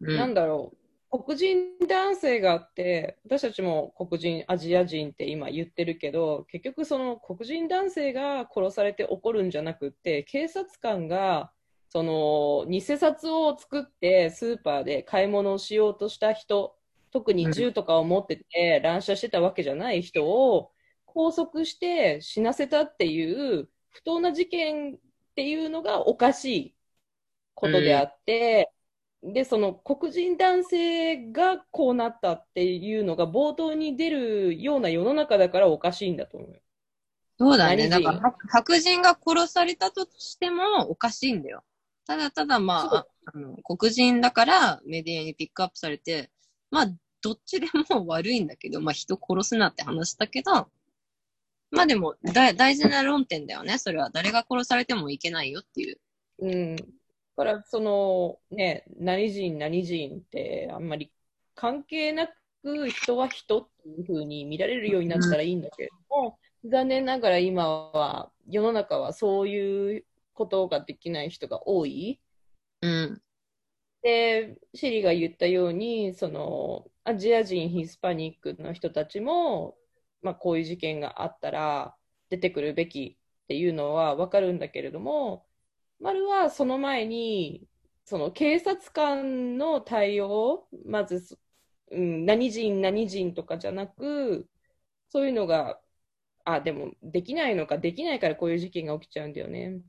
[0.00, 0.85] うんなんだろう。
[1.18, 11.52] 黒人男性があって、私たちも黒人、アジア人って今言ってるけど、結局その黒人男性が殺されて怒るんじゃなくって、警察官が
[11.88, 16.76] その偽札を作ってスーパーで買い物をしようとした人、
[17.12, 20.72] 特に銃とかを持ってて乱射してたわけじゃない人を
[21.06, 24.98] 拘束して死なせたっていう不当な事件っ
[25.34, 26.76] ていうのがおかしい
[27.54, 28.70] ことであって、
[29.22, 36.60] で、その黒人男性がこうなったっていうのが冒頭に出るような世の中だからおかしいんだと思うよ。
[37.38, 37.88] そうだね。
[37.88, 41.64] だから、白白人が殺されたとしてもおかしいんだよ。
[42.06, 46.30] ただただ、まあ、あの黒人だからメディアにピックアップされて、
[46.70, 46.86] まあ、
[47.20, 50.68] どっちでも悪いんだけど、まあ、人殺すなって話だけど、
[51.72, 53.78] まあでも、だ大事な論点だよね。
[53.78, 55.98] それは誰が殺されてもいけないよっていう。
[56.38, 56.76] うん。
[57.36, 61.12] だから、そのね、何人何人ってあんまり
[61.54, 62.28] 関係な
[62.62, 72.20] く人は人っていう風に見られるようになったらいいんだけれども、残念ながら今は世の中はそういうことができない人が多い。
[72.82, 73.22] うん。
[74.02, 79.76] で、シリが言ったように、そのアジア人、ヒスパニックの人たちも、
[80.22, 81.96] まあ、こういう事件があったら
[82.30, 85.45] 出てくるべきっていうのはわかるんだけれども、
[86.00, 87.66] 丸はその前に、
[88.04, 91.38] その警察官の対応、まずそ、
[91.90, 94.48] うん、何人何人とかじゃなく、
[95.08, 95.80] そういうのが、
[96.44, 99.80] あ、でもできないのか、できないからこういう事件が起きちゃうんだよね。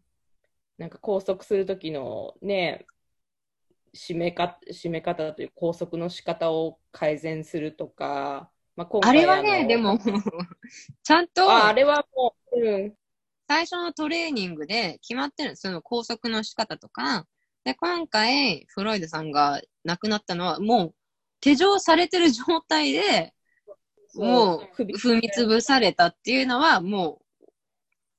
[0.78, 2.86] なんか拘束する時のね、
[3.96, 10.00] 締めか、締め方という拘束の仕方を改善するとか、まあ、今あ回れはね、のでも、
[11.04, 12.98] ちゃんと、あ、あれはもう、うん、
[13.48, 17.26] 最初のトレーニングで決まってるその拘束の仕方とか。
[17.64, 20.96] で、今回、フロイドさんが亡くなったのは、もう、
[21.40, 23.34] 手錠されてる状態で、
[24.16, 27.46] もう、首踏み潰されたっていうのは、もう、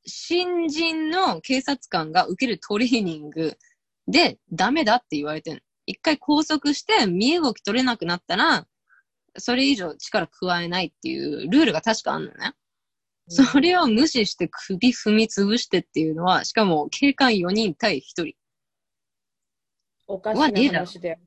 [0.06, 3.58] 新人の警察官が受けるトレーニング
[4.06, 5.62] でダメだって言われてる。
[5.86, 8.66] 一回拘束して身動き取れなくなったら、
[9.36, 12.54] それ以上力加えないっていうルールが確かあるのね。
[13.28, 18.34] それを無視して首踏み潰してっていうのは、しかも警官4人対1人。
[20.06, 21.18] おかしな話で。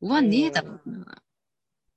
[0.00, 1.22] うわ、ねえだろな。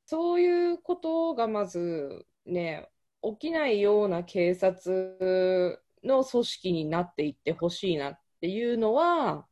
[0.06, 2.90] そういうことがまずね、
[3.22, 9.46] 起きないような警察の組織になっていってほしいなっていうのは、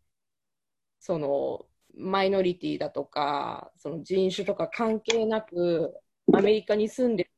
[1.00, 5.94] そのマイノリティだとか、その人種とか関係なく、
[6.34, 7.32] アメリカに住んでる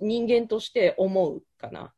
[0.00, 1.94] 人間として思うかな。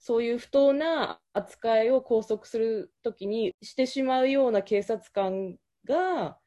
[0.00, 6.38] そういう不当な扱いを拘束するときにしてしまうような警察官が、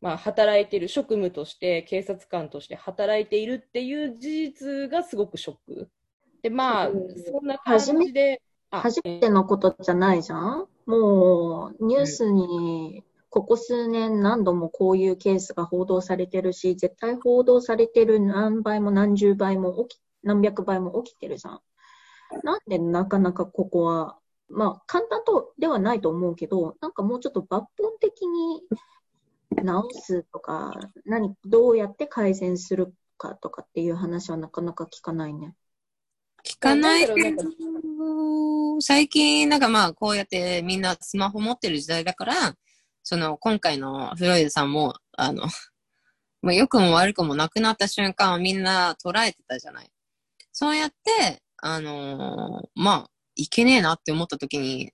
[0.00, 5.90] まあ、働いている職務として警察官として働いているっていう事実がすごくショック。
[6.42, 10.66] で、まあ、うんそんな感じで、あ初めてのことじゃないじゃん？
[10.86, 21.60] もう、ニュースに、ここ数年何度もこういうケースが報道されてるし、絶対報道されてる何倍も何十倍も起き、何百倍も起きてるじゃん。
[22.42, 24.18] なんでなかなかここは、
[24.48, 27.68] まあ、簡単とではないと思うけど、なんかもうちょっと抜本
[28.00, 28.62] 的に
[29.62, 30.72] 直すとか、
[31.04, 35.54] 何、どうやって改善するかとかっていう話はなかなか聞かないね。
[36.44, 42.54] 聞かないなんだろうなんか最近、なんかまあ、こうやってみんなスマホ持ってる時代だから、
[43.04, 45.42] その、今回のフロイドさんも、あの、
[46.42, 49.90] まあ、良くも悪くも亡くなった瞬間をみんな捉えてたじゃない。
[50.52, 54.92] そうやって、あのーまあ、いけねえなって思った時に、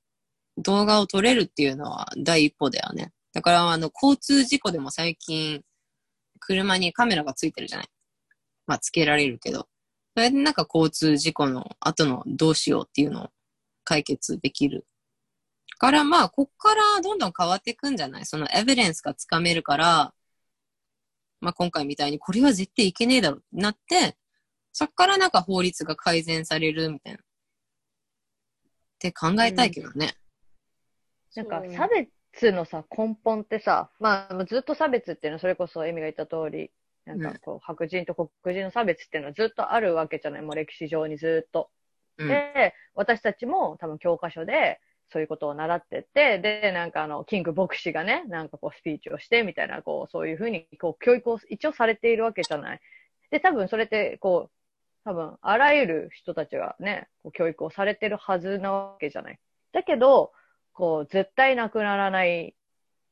[0.56, 3.12] 動画を撮れるっていうのは第一歩だよね。
[3.32, 5.62] だから、あの、交通事故でも最近、
[6.38, 7.88] 車にカメラがついてるじゃない。
[8.66, 9.66] まあ、つけられるけど。
[10.16, 13.28] それでなんか交通事故の後のどうしようっていうのを
[13.84, 14.86] 解決できる。
[15.78, 18.26] からまあ、こっからどんどん変わっていくんじゃない？
[18.26, 20.12] そのエビデンスがつかめるから、
[21.40, 24.16] まあ今回みたいにこれは絶対いけねえだろってなって、
[24.78, 27.18] そっからなんか法律が改善されるみたいな。
[27.18, 27.22] っ
[29.00, 30.14] て考えたいけどね。
[31.34, 36.70] なんかそう差別のさ、根本ってさ、まあ、ずっと差別っていうのは、それこそエミが言った通り、
[37.06, 41.70] なんかこう、白人と黒人の差別っていうのはずっとあるわけじゃない、もう歴史上にずっと。
[42.18, 42.28] うん。
[42.28, 44.78] で、私たちも多分教科書で、
[45.10, 52.80] そういうことを習ってて、で、なんかあの、キング牧師がね、なんかこうスピーチをしてみたいな、こう、そういうふうに、こう、教育を一応されているわけじゃない。
[53.32, 54.57] で、多分それって、こう、
[55.04, 59.38] 多分、あらゆる人たちがね、こう教育をされてるはずなわけじゃない。
[59.72, 60.32] だけど、
[60.72, 62.54] こう、絶対なくならないっ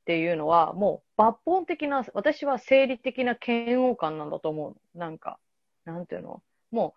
[0.05, 4.99] ていうのは、もう抜本的な、私は生理的な嫌悪感なんだと思う。
[4.99, 5.39] なんか、
[5.85, 6.43] なんていうの？
[6.71, 6.95] も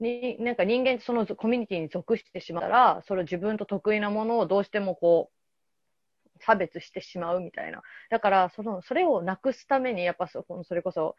[0.00, 7.82] う、に、なんか人間、そのコミュニティに属してしまったら、それ自分と得意なものをどうしてもこう、差別してしまうみたいな。
[8.08, 11.16] だから、その、それをなくすために、やっぱそ、それこそ、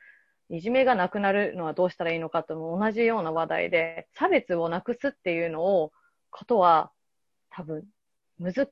[0.52, 5.93] いじめがなくなるのはどうしたらいいのかとも同じような話題で、差別をなくすっていうのを、
[6.30, 6.91] ことは、
[7.49, 7.86] 多分、
[8.38, 8.68] 難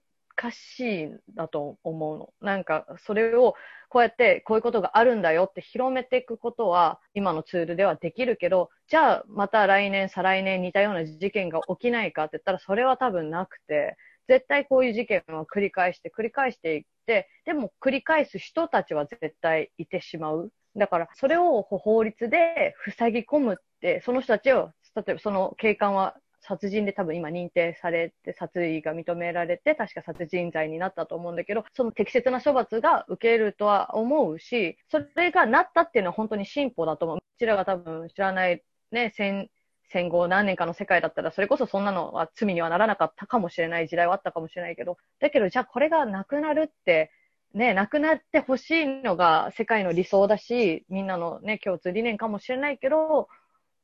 [0.51, 2.33] しいんだと思うの。
[2.41, 3.55] なんか、それを、
[3.87, 13.95] こうやって、こういうことがあるんだよって広めていくことは、今のツールではできるけど、じゃあ、また来年、再来年似たような事件が起きないかって言ったら、それは多分なくて、
[14.27, 20.51] 絶対こういう事件は繰り返して、繰り返していって、でも繰り返す人たちは絶対いてしまう。
[20.75, 37.17] だから、それを法律で塞ぎ込むって、その人たちを、例えばその警官は殺人で多分今認定されて、殺意が認められて、確か殺人罪になったと思うんだけど、その適切な処罰が受けるとは思うし、それがなったっていうのは本当に進歩だと思う。
[37.17, 39.49] うちらが多分知らないね、戦、
[39.91, 47.11] 戦後何年かの世界だったら、それこそそんなのは罪にはならなかったかもしれない時代はあったかもしれないけど、だけどじゃあこれがなくなるって、
[47.53, 53.27] ね、なくなってほしいのが世界の理想だし、みんなのね、共通理念かもしれないけど、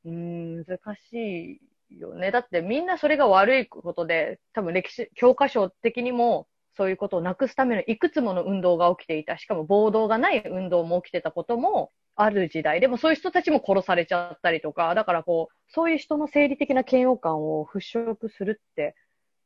[0.04, 0.78] うん、難
[1.10, 1.60] し
[1.90, 2.30] いよね。
[2.30, 6.46] だってみんなそれが悪いことで、多分歴史、教科書的にも
[6.76, 9.36] そういうことをなくすためのいくつもの運動が起きていた。
[9.38, 12.80] しかも暴動がない運動も起きてたこともある時代。
[12.80, 18.94] でもそういう人たちも殺されちゃったりとか、だからこう、そういう人の生理的な嫌悪感を払拭するって、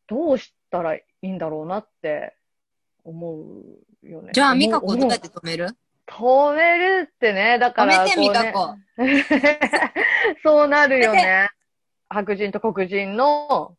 [0.08, 2.34] どうしたらいいんだろうなって
[3.04, 3.36] 思
[4.02, 4.30] うよね。
[4.32, 5.68] じゃあ、ミカ思うコどうやって止める？
[6.06, 8.76] 止めるってね、だか止らめて、ミこうねカコ。
[10.42, 11.48] そうなるよね。
[12.08, 13.76] 白人と黒人の、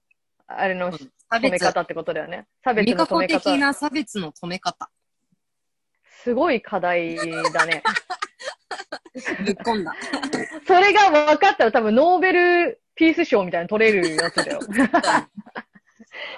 [0.47, 1.65] あれの差止め別。
[1.65, 2.45] 方ってことだよね。
[2.63, 3.39] 差別の止め方。
[3.39, 4.89] 的な差別の止め方。
[6.23, 7.17] すごい課題
[7.51, 7.83] だね。
[9.45, 9.93] ぶっ込んだ。
[10.65, 14.59] それが分かったら多分ノーベルピース賞みたいに取れるやつだよ。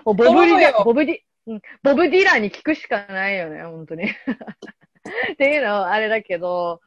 [0.06, 0.54] もうボブリ
[0.84, 4.06] ボブディ、うんボブディランに聞くしかないよね、本当に。
[5.34, 6.82] っていうのはあれだけど、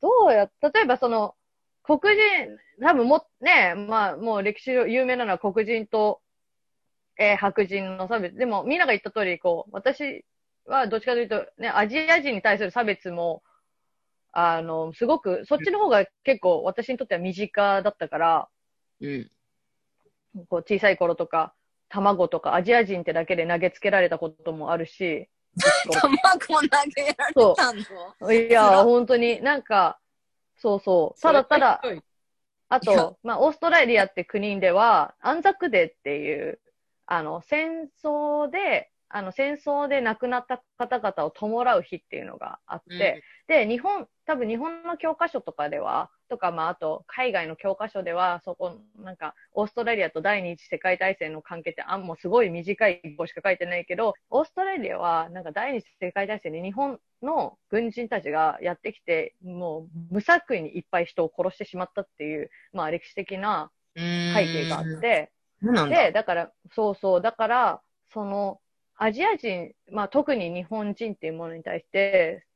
[0.00, 1.34] どうや、例えばその、
[1.82, 6.20] 黒人、多分も、ね、まあもう歴史上有名なのは黒人と、
[7.18, 8.36] えー白人の差別。
[8.36, 10.24] でもみんなが言った通り、こう、私
[10.66, 13.42] はどっちかというと、ね、アジア人に対する差別も、
[14.32, 18.48] あの、すごく、そっちの方が結構私にとっては身近だったから、
[19.00, 19.30] うん。
[20.48, 21.54] こう小さい頃とか、
[21.94, 25.28] 卵とかアジア人ってだけで投げつけられたこともあるし、
[25.92, 27.72] 卵投げられた
[28.20, 28.32] の？
[28.32, 30.00] いや、本当になんか、
[30.56, 31.20] そうそう。
[31.20, 31.82] ただただ、
[32.68, 36.60] あと、まあ、オーストラリアって国では、アンザクデーっていう、
[37.06, 64.02] あの、戦争で、あの、戦争で亡くなった方々を弔う日っていうのがあって、で、日本、多分日本の教科書とかでは、とか、まあ、あと、海外の教科書では、そこ、なんか、オーストラリアと第二次世界大戦の関係って、あんもうすごい短い語しか書いてないけど、オーストラリアは、なんか第二次世界大戦に日本の軍人たちがやってきて、もう、無作為にいっぱい人を殺してしまったっていう、まあ、歴史的な背
[64.34, 65.30] 背景があって。
[65.88, 68.60] で、だから、そうそう、だから、その、
[68.96, 72.46] アジア人、まあ特に日本人っていうものに対して、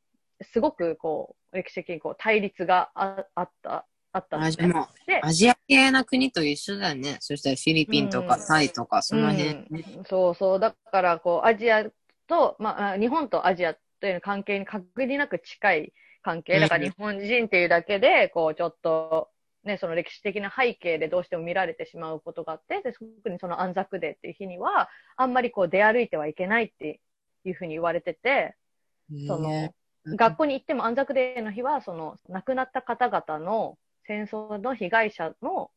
[0.42, 7.16] すごくこう、歴史的にこう対立がああった、あったんでもでアジア系な国と一緒だよね。
[7.20, 9.84] そしたらフィリピンとかうんタイとか、その辺ね。
[9.98, 11.84] うんそうそう、だからこう、アジア
[12.26, 16.60] と、まあ、日本とアジアという関係に限りなく近い関係。
[16.60, 19.30] だから日本人っていうだけで、こう、ちょっと、
[19.64, 27.00] ね、その歴史的な背景でどうしても見られてしまうことがあって、で特にその安息デーっていう日には、あんまりこう出歩いてはいけないって
[27.44, 28.56] いうふうに言われてて、
[29.26, 29.74] その、
[30.16, 35.70] 学校に行っても安息デーの日は、その亡くなった方々の戦争の被害者の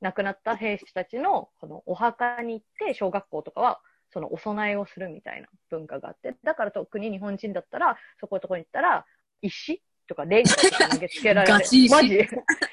[0.00, 3.80] 亡くなった兵士たちのこのお墓に行って、小学校とかは
[4.12, 9.04] そのお供えをするみたいな文化があって、だから特に日本人だったら、そこのとこに行ったら、
[9.42, 12.18] 石とかレンガとか投げつけられて、ガチ石マジい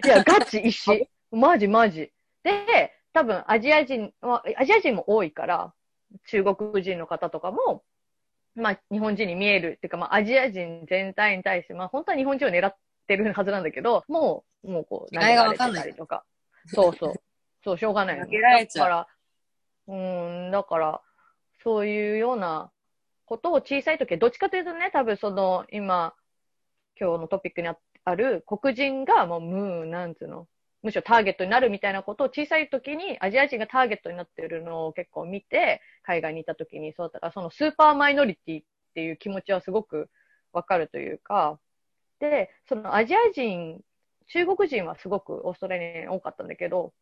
[0.07, 1.09] や、ガチ石。
[1.32, 2.12] マジマジ。
[2.43, 5.74] で、多分アジア人は、アジア人も多いから、
[6.28, 7.84] 中国人の方とかも、
[8.56, 12.76] まあ、日本人に見えるっていうか、まあ、アジア人全体に対して、まあ、本当は日本人を狙っ
[13.08, 16.24] てるはずなんだけど、もう、もうこう、投げられてたりとか。
[16.68, 17.14] そうそう。
[17.64, 18.26] そう、しょうがないの。
[18.26, 19.08] 投げられちゃうだか
[19.88, 21.02] ら、うーん、だから、
[21.64, 22.72] そういうような
[23.26, 26.14] ことを小さい時、どっちかというとね、多分その、今、
[26.99, 30.47] 今日のトピックにあある黒人がもう、ムー、なんつうの、
[30.84, 40.09] むしろターゲットになるみたいなことを小さい時にアジア人がターゲットになってるのを結構見て、海外にいた時にそうだったから、そのスーパーマイノリティっっていう気持ちはすごく
[40.51, 41.59] わかるというか、
[42.19, 43.79] で、そのアジア人、
[44.27, 46.93] 中国人はすごくオーストラリアに多かったんだけど、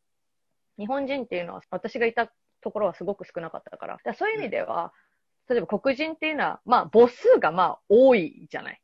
[0.77, 4.93] 日本人っていうのは私がいたところはすごく少なかったから、だからそういう意味では、
[5.49, 8.82] 例えば黒人っていうのは、まあ母数がまあ多いじゃない。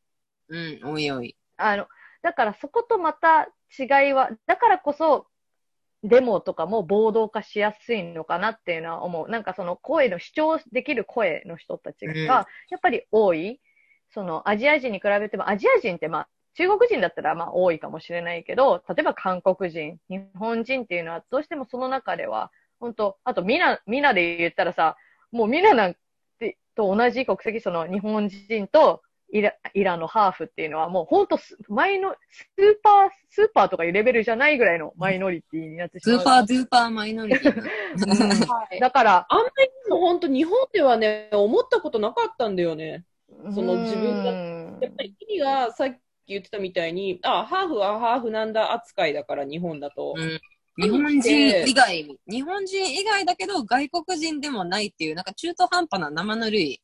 [0.50, 1.36] うん、おいおい。
[1.58, 1.88] あの、
[2.26, 5.28] だからそことまた違いは、だからこそ、
[6.02, 9.30] デモとかも暴動化しやすいのかなっていうのは思う。
[9.30, 12.46] なんかその声の主張できる声の人たちが、うんやっ
[12.82, 13.62] ぱり多い。
[14.10, 24.98] そのアジア人に比べても、アジア人ってまあ、中国人だったらまあ多いかもしれないけど、例えば韓国人、日本人っていうのはどうしてもその中では、本当あとミナ、ミナで言ったらさ、
[25.32, 25.96] もうミナなん
[26.40, 36.20] てと同じ国籍、その日本人とイライランのハーフっていうのはもう本当ス、前の、スーパー、スーパーとかいうレベルじゃないぐらいのマイノリティになってしまう。
[36.20, 37.64] スーパードゥーパーマイノリティな。
[37.64, 43.04] うん はいだから、あんまりも本当日本ではね、思ったことなかったんだよね。
[43.54, 45.98] その自分がうんやっぱり意味がさっき
[46.28, 50.14] 言ってたみたいに、あ、ハーフはハーフなんだ扱いだから、日本だと。
[50.18, 50.40] うん
[50.78, 56.82] 日本人以外、日本人以外だけど外国人でもないっていう、なんか中途半端な生ぬるい、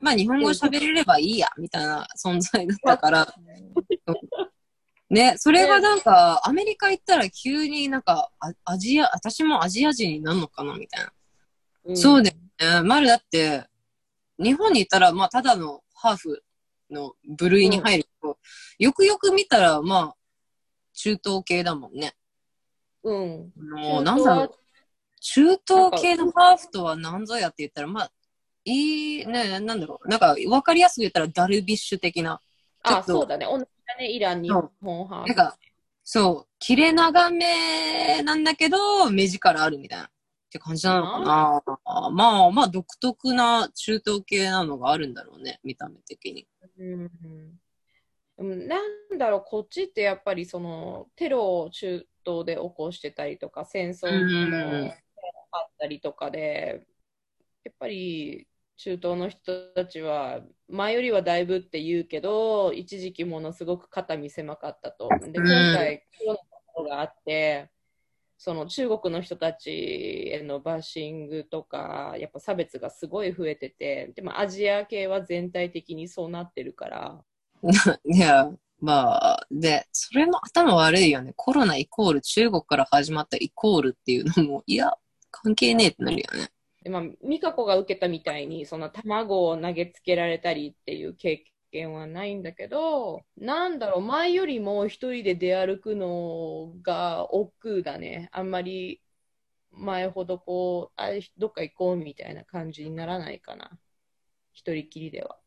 [0.00, 3.34] まあ日本語喋れればいいや、みたいな存在だったから、
[5.10, 11.06] ね、それがなんか、アメリカ行ったら急になんか、あアジア、私もアジア人になるのかな、みたい
[11.86, 11.92] な。
[11.92, 12.36] んそうだよ
[12.82, 12.82] ね。
[12.82, 13.64] マルだって、
[14.38, 16.44] 日本にいたら、まあ、ただのハーフ
[16.90, 18.38] の部類に入るけど、
[18.78, 20.16] よくよく見たら、まあ、
[20.92, 22.14] 中東系だもんね。
[23.02, 23.52] うん。
[23.72, 24.54] もう、なんだろう。
[25.20, 28.12] 中東系のハーフとは何ぞやって言ったら、まあ、
[28.68, 30.08] いい、ね、なんだろう。
[30.08, 32.40] なんか、わかりやすく言ったら、ダルビッシュ的な。
[32.82, 33.46] あ、そうだね。
[33.46, 35.26] 同じだね、イラン、日本派。
[35.26, 35.58] なんか、
[36.04, 40.04] そう、切れ長めなんだけど、目力あるみたいな。
[40.04, 40.10] っ
[40.50, 41.62] て感じなのかな。
[42.10, 46.46] まあまあ、独特な中東系なのがあるんだろうね、見た目的に。
[46.78, 47.10] うん
[48.38, 54.94] なんだろう、こっちってやっぱりそのテロを中東で起こしてたりとか、戦争うんも
[55.50, 56.86] あったりとかで、
[57.64, 58.46] やっぱり
[58.78, 65.08] 中東の人たちは、前よりはだいぶって言うけど、一時期ものすごく肩身狭かったと。
[65.20, 66.38] で、うん今回、コロナの
[66.74, 67.70] ことがあって、
[68.38, 77.24] その中国の人たちへのバッシングとか、やっぱ差別がすごい増えてて、でもアジア系は全体的にそうなってるから、
[78.04, 78.48] いや、
[78.78, 81.32] まあ、で、それも頭悪いよね。
[81.34, 84.96] コロナイコール中国から始まったイコールっていうのも、いや、
[85.32, 86.52] 関係ねえってなるよね。
[86.82, 98.28] でまあ、美香子が受けたみたいに、その卵を投げつけられたりっていう経験はないんだけど、なんだろう、前よりも一人で出歩くのが億劫だね。
[98.32, 99.02] あんまり
[99.72, 103.70] 前ほどこう、あどっか行こうみたいな感じにならないかな。
[104.52, 105.38] 一人きりでは。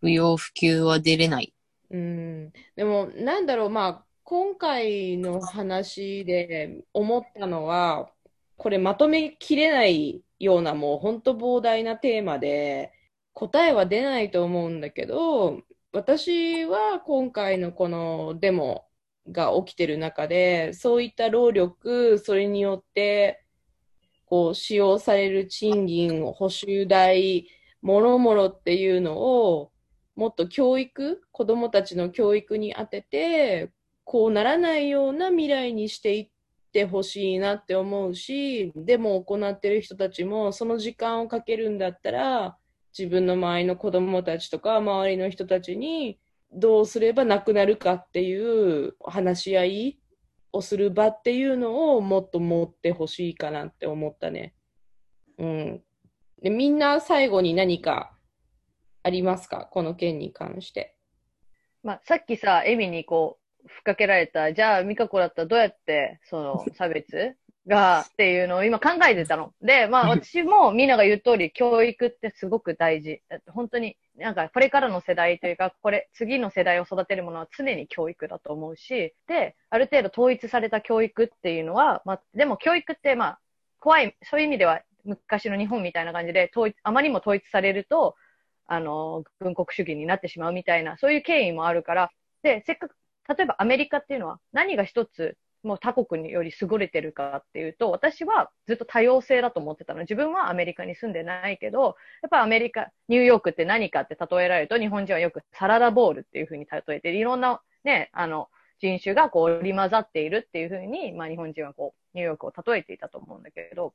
[0.00, 1.54] 不要不急は出れない。
[1.90, 8.10] うん、でも、なんだろう、まあ、今回の話で思ったのは、
[8.56, 12.92] これまとめきれないようなもう本当膨大なテーマで、
[13.32, 15.62] 答えは出ないと思うんだけど、
[15.92, 18.86] 私は今回のこのデモ
[19.30, 23.44] が起きてる中で、そういった労力、それによって、
[24.26, 27.48] こう、使用される賃金、補修代、
[27.82, 29.72] もろもろっていうのを、
[30.16, 33.70] もっと教育、子どもたちの教育に当てて、
[34.04, 36.35] こうならないような未来にしていって
[36.76, 42.58] てほしいなって思うし、でも行ってる人たちもその時間をかけるんだったら、
[42.96, 46.18] 自分の周りの子どもたちとか周りの人たちに
[46.52, 49.98] どうすればなくなるかっていう話し合い
[50.52, 54.54] をする場っていうのをもっと持ってほしいかなって思ったね。
[55.38, 55.82] うん。
[56.42, 58.12] で、みんな最後に何か
[59.02, 59.66] ありますか？
[59.72, 60.94] この件に関して。
[61.82, 67.36] まあ、さっきさ、エミにこう、ふっかけられた、じゃあ、ミカコだったらどうやって、その、 差別
[67.66, 69.52] が、っていうのを今考えてたの。
[69.60, 73.22] で、まあ、私もみんなが言う通り、教育ってすごく大事。
[73.48, 83.40] 本当に、なんか、これからの世代というか、これ、次の世代を育てるものは常に教育だと思うし、で、ある程度統一された教育っていうのは、まあ、でも教育って、まあ、
[83.80, 88.16] 怖い、そういう意味では、昔の日本みたいな感じで、統一、あまりにも統一されると、
[88.66, 92.10] あの、軍国主義になってしまうみたいな、そういう経緯もあるから、
[92.42, 92.96] で、せっかく、
[93.28, 100.00] 例えばアメリカっていうのは何が一つ、もう他国により優れてるかっていうと、私はずっと多様性だと思ってたの。
[100.00, 108.48] 自分はアメリカに住んでないけど、やっぱアメリカ、ニューヨークって何かって例えられると、日本人はよくサラダボールっていうふうに例えて、いろんなね、あの、
[108.78, 113.94] 人種がこう織り混ざっているっていうふうに、まあ日本人はこう、ニューヨークを例えていたと思うんだけど、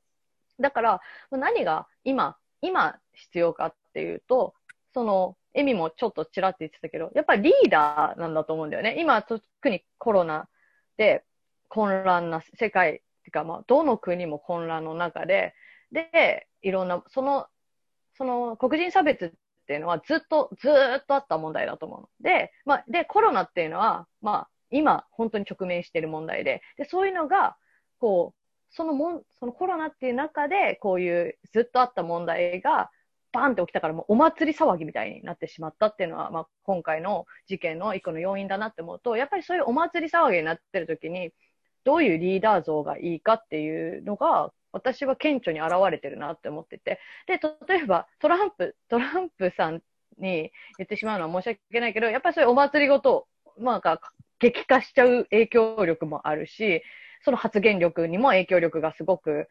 [0.60, 4.54] だから、何が今、今必要かっていうと、
[4.92, 8.96] その、エミもちょっとちらって言ってたけど、やっぱりリーダーなんだと思うんだよね。
[8.98, 10.48] 今、特にコロナ
[10.96, 11.24] で
[11.68, 15.54] 混乱な世界、っていうかまあ、どの国も混乱の中で、
[15.92, 17.46] で、いろんな、その、
[18.14, 19.32] その黒人差別っ
[19.66, 22.08] ていうのはずっと、ずっとあった問題だと思うの。
[22.20, 27.56] で、まあ、で、コロナっていうのは、まあ、今、本当に直面している問題で、で、そういうのが、
[27.98, 28.42] こう、
[28.74, 32.90] そのもん、そのコロナっていう中で、こういうずっとあった問題が、
[33.32, 41.32] バーンって起きたからもうお祭り騒ぎみたいになってしまったっていうのは、まあ、今回の事件の一個の要因だなって思うと、やっぱりそういうお祭り騒ぎになってる時に、
[41.84, 47.00] どういうリーダー像がいいかっていうのが、私は顕著に現れてるなって思ってて。
[47.26, 49.82] で、例えば、トランプ、トランプさん
[50.18, 53.26] に言ってしまうのは申し訳ないけど、やっぱりそういうお祭りごと、
[53.58, 54.00] まあ、なんか
[54.38, 56.82] 激化しちゃう影響力もあるし、
[57.24, 59.48] その発言力にも影響力がすごく、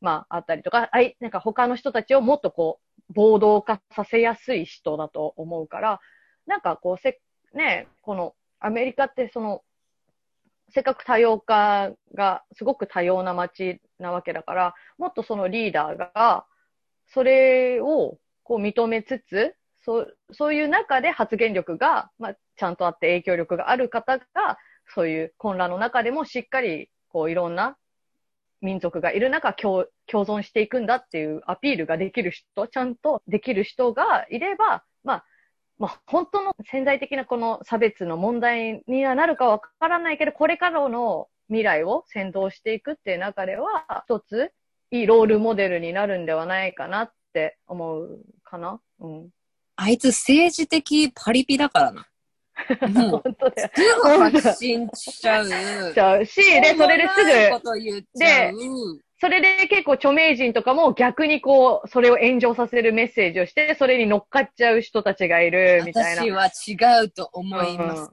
[0.00, 6.00] まあ、あったりとか、あい、なんか他の人たちをもっとこう、暴動化させやすい人だと思うから、
[6.46, 7.20] なんかこう、せ、
[7.54, 9.62] ね、この、アメリカってその、
[10.70, 16.46] せっかく多様化が、すごく多様な街なわけだから、もっとそのリーダーが、
[17.08, 19.54] それをこう認めつつ、
[19.84, 24.24] そう、そういう中で発言力が、まあ、ちゃんとあって影響力がある方が、
[24.94, 27.76] そういう混乱の中でもしっかり、こういろんな
[28.62, 35.24] 民族がいる中共、存していくんだっていうアピールができる人、ちゃんとできる人がいれば、まあ、
[35.78, 44.52] まあ、本当の潜在的なこの差別の問題にはなるかわからないけど、これからの未来を先導していくっていう中では、一つ
[44.92, 48.80] いいロールモデルになるんではないかなって思うかな。
[49.00, 49.28] うん。
[49.74, 52.06] あいつ政治的パリピだからな。
[52.88, 53.70] もう、本当だよ。
[53.74, 55.48] すぐ発信しちゃう。
[55.94, 58.54] ちゃうし、で、それですぐ、と言っちゃう。
[59.22, 66.50] それで結構著名人とかも逆にこう、それを炎上させるメッセージをして、それに乗っかっちゃう人たちがいるみたいな。
[66.50, 68.10] 私は違うと思います。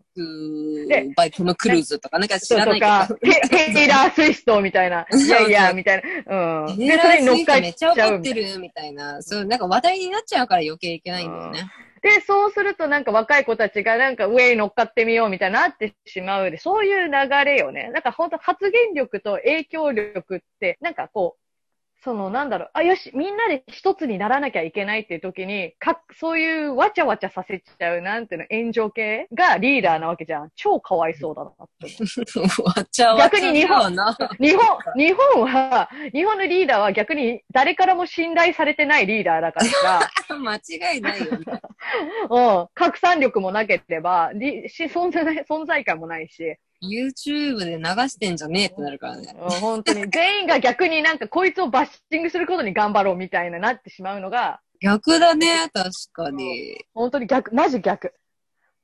[0.87, 5.07] でバイトのクルーズとか、なんか知らないとか、けテテイラー・スウィフトみたいな。
[5.11, 6.67] いやいや、みたいな。
[6.67, 6.77] うん。
[6.77, 6.85] ど。
[6.85, 9.23] で、それに乗っかっめっちゃちゃう怒ってるみたいな。
[9.23, 11.71] そう、なんか話題になっちゃうから余計いけないんだよね。
[12.01, 17.89] で、そうするとなんか若い子たちがなんか上に乗っかってみようみたいになってしまうで、そういう流れよね。
[17.91, 21.38] なんか本当発言力と影響力って、なんかこう、
[22.01, 30.51] そのなんだろう、あ、よし、みんなで一つにならなきゃいけないっていう時に、か、そういうわちゃわちゃさせちゃう、なんていうの、炎上系がリーダーなわけじゃん。
[30.55, 31.87] 超かわいそうだなって。
[32.63, 33.91] わちゃわちゃ逆に日本。
[34.39, 39.59] 日本、日本は、日本のリーダーは逆に誰からも信頼されてないリーダーだか
[40.29, 41.45] ら、 間違いないよね。
[42.29, 49.35] うん、拡散力もなければ、りし存在存在感もないし、YouTube で流してんじゃねえってなるからね。
[49.39, 56.85] うん本当に全員が逆になんかこいつをバッシングすることに頑張ろうみたいななってしまうのが、逆だね、確かに。
[56.93, 58.13] 本当に逆、マジ逆。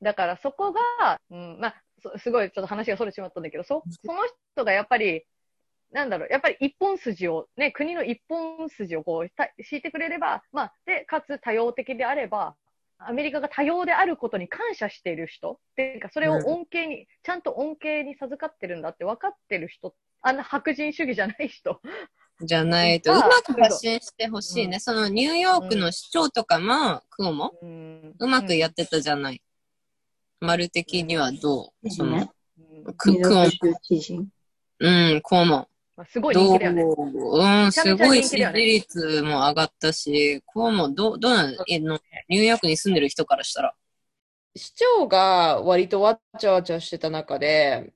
[0.01, 4.19] だからそこが、うん、まあ、そすごいちょっと話がそれてしまったんだけど、そ、その
[4.53, 5.23] 人がやっぱり、
[5.91, 12.55] なんだろう、やっぱり一本筋を、ね、国の一本筋をこう、た敷いてくれれば、まあ、で、かつ多様的であれば、
[12.97, 21.81] アメリカが多様であることに感謝している人っていうか、それを恩恵に、ちゃんと恩恵に授かってるんだって分かってる人、あんな白人主義じゃない人。
[22.41, 24.79] じゃないと、うまく発信してほしいね。
[24.79, 29.41] そのニューヨークの市長とかも、クオも、うんうまくやってたじゃない。
[30.39, 31.89] 丸的にはどう？
[31.89, 32.29] そのね、
[32.59, 33.45] うんククオも。
[34.79, 35.67] うん、クオも。
[35.95, 36.83] まあすごい人気だよね。
[36.83, 43.73] うん、すごい支持率も上がったし、クオもどう、どうなのえのニューヨークに住んでる人からしたら。
[44.55, 47.93] 市長が割とわちゃわちゃしてた中で、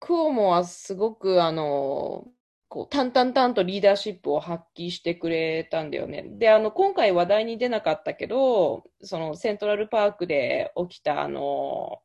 [0.00, 2.26] クオモはすごくあの、
[2.68, 6.24] こう、淡々々とリーダーシップを発揮してくれたんだよね。
[6.38, 12.02] で、あの、今回話題に出なかったけど、そのセントラルパークで起きたあの、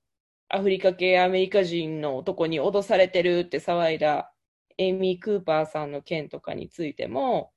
[0.49, 4.32] アフリカ系アメリカ人の男に脅されてるって騒いだ
[4.77, 7.51] エイミー・クーパーさんの件とかについても、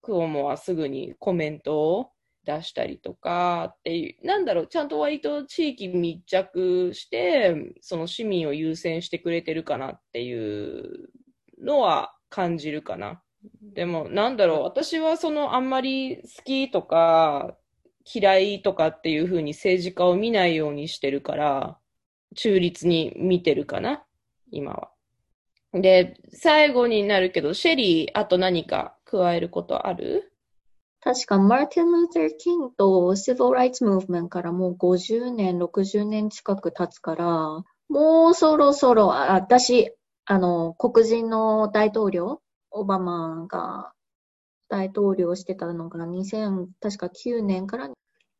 [0.00, 2.10] クオモはすぐにコメントを
[2.44, 11.10] 出したりとかっていう、なんだろう、ちゃんと割と地域密着して、その市民を優先してくれてるかなっていう
[11.60, 13.22] のは感じるかな。
[13.74, 17.56] でも、なんだろう、私はそのあんまり好きとか
[18.12, 21.78] 嫌いとかっていう風に政治家を見ないようにしてるから、
[22.34, 24.04] 中立に見てるかな、
[24.50, 24.91] 今は。
[25.72, 30.32] で、最後になるけど、シェリー、あと何か加えることある？
[31.00, 39.92] 確か、マーティン・ルーサー・キングとシビル・ライツ・ムーブメントからもう50年、60年近く経つから、もうそろそろ、あ私、
[40.26, 43.92] あの、黒人の大統領、オバマが
[44.68, 47.90] 大統領してたのが2000、確か9年から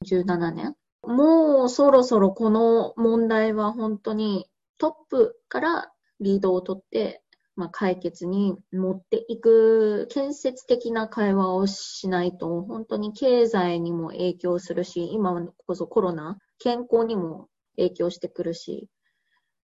[0.04, 0.74] 17年。
[1.04, 4.46] もうそろそろこの問題は本当に
[4.78, 5.91] トップから
[6.22, 7.22] リードを取って、
[7.54, 18.88] まあ、解決に持っていく建設的な会話をしないと、本当に経済にも影響するし、今こそコロナ、健康にも影響してくるし、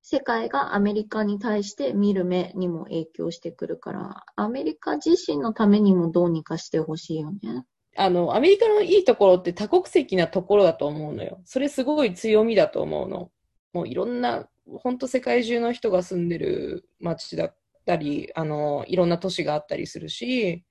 [0.10, 7.66] 世界がアメリカに対して見る目にも影響してくるから、アメリカ自身のためにもどうにかしてほしいよね。
[7.98, 11.42] あの、アメリカのいいところって多国籍なところだと思うのよ。
[11.46, 13.32] それすごい強みだと思うの。
[13.74, 14.48] もういろんな、
[14.82, 17.56] 本当世界中の人が住んでる街だっ
[17.86, 20.64] たり、あの、いろんな都市があったりするし、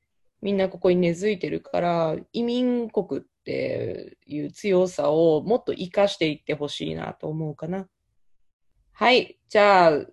[0.42, 7.88] みんなここに根付いてるから、移民国っていう強さをもっと活かしていってほしいなと思うかな。
[8.92, 9.38] はい。
[9.48, 10.08] じゃあ、今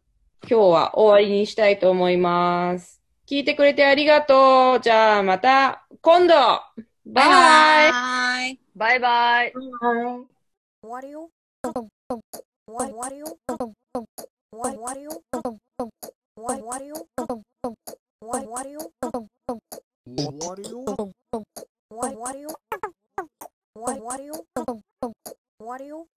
[0.47, 3.01] 日は終わりにしたいと思います。
[3.25, 4.79] 聞いてくれてありがとう。
[4.81, 6.33] じゃあまた今度
[7.05, 8.59] バイバイ。
[8.75, 9.53] バイバイ。
[9.53, 10.27] はい。
[10.81, 11.29] 終わるよ。
[12.73, 12.89] What
[25.77, 26.07] do you?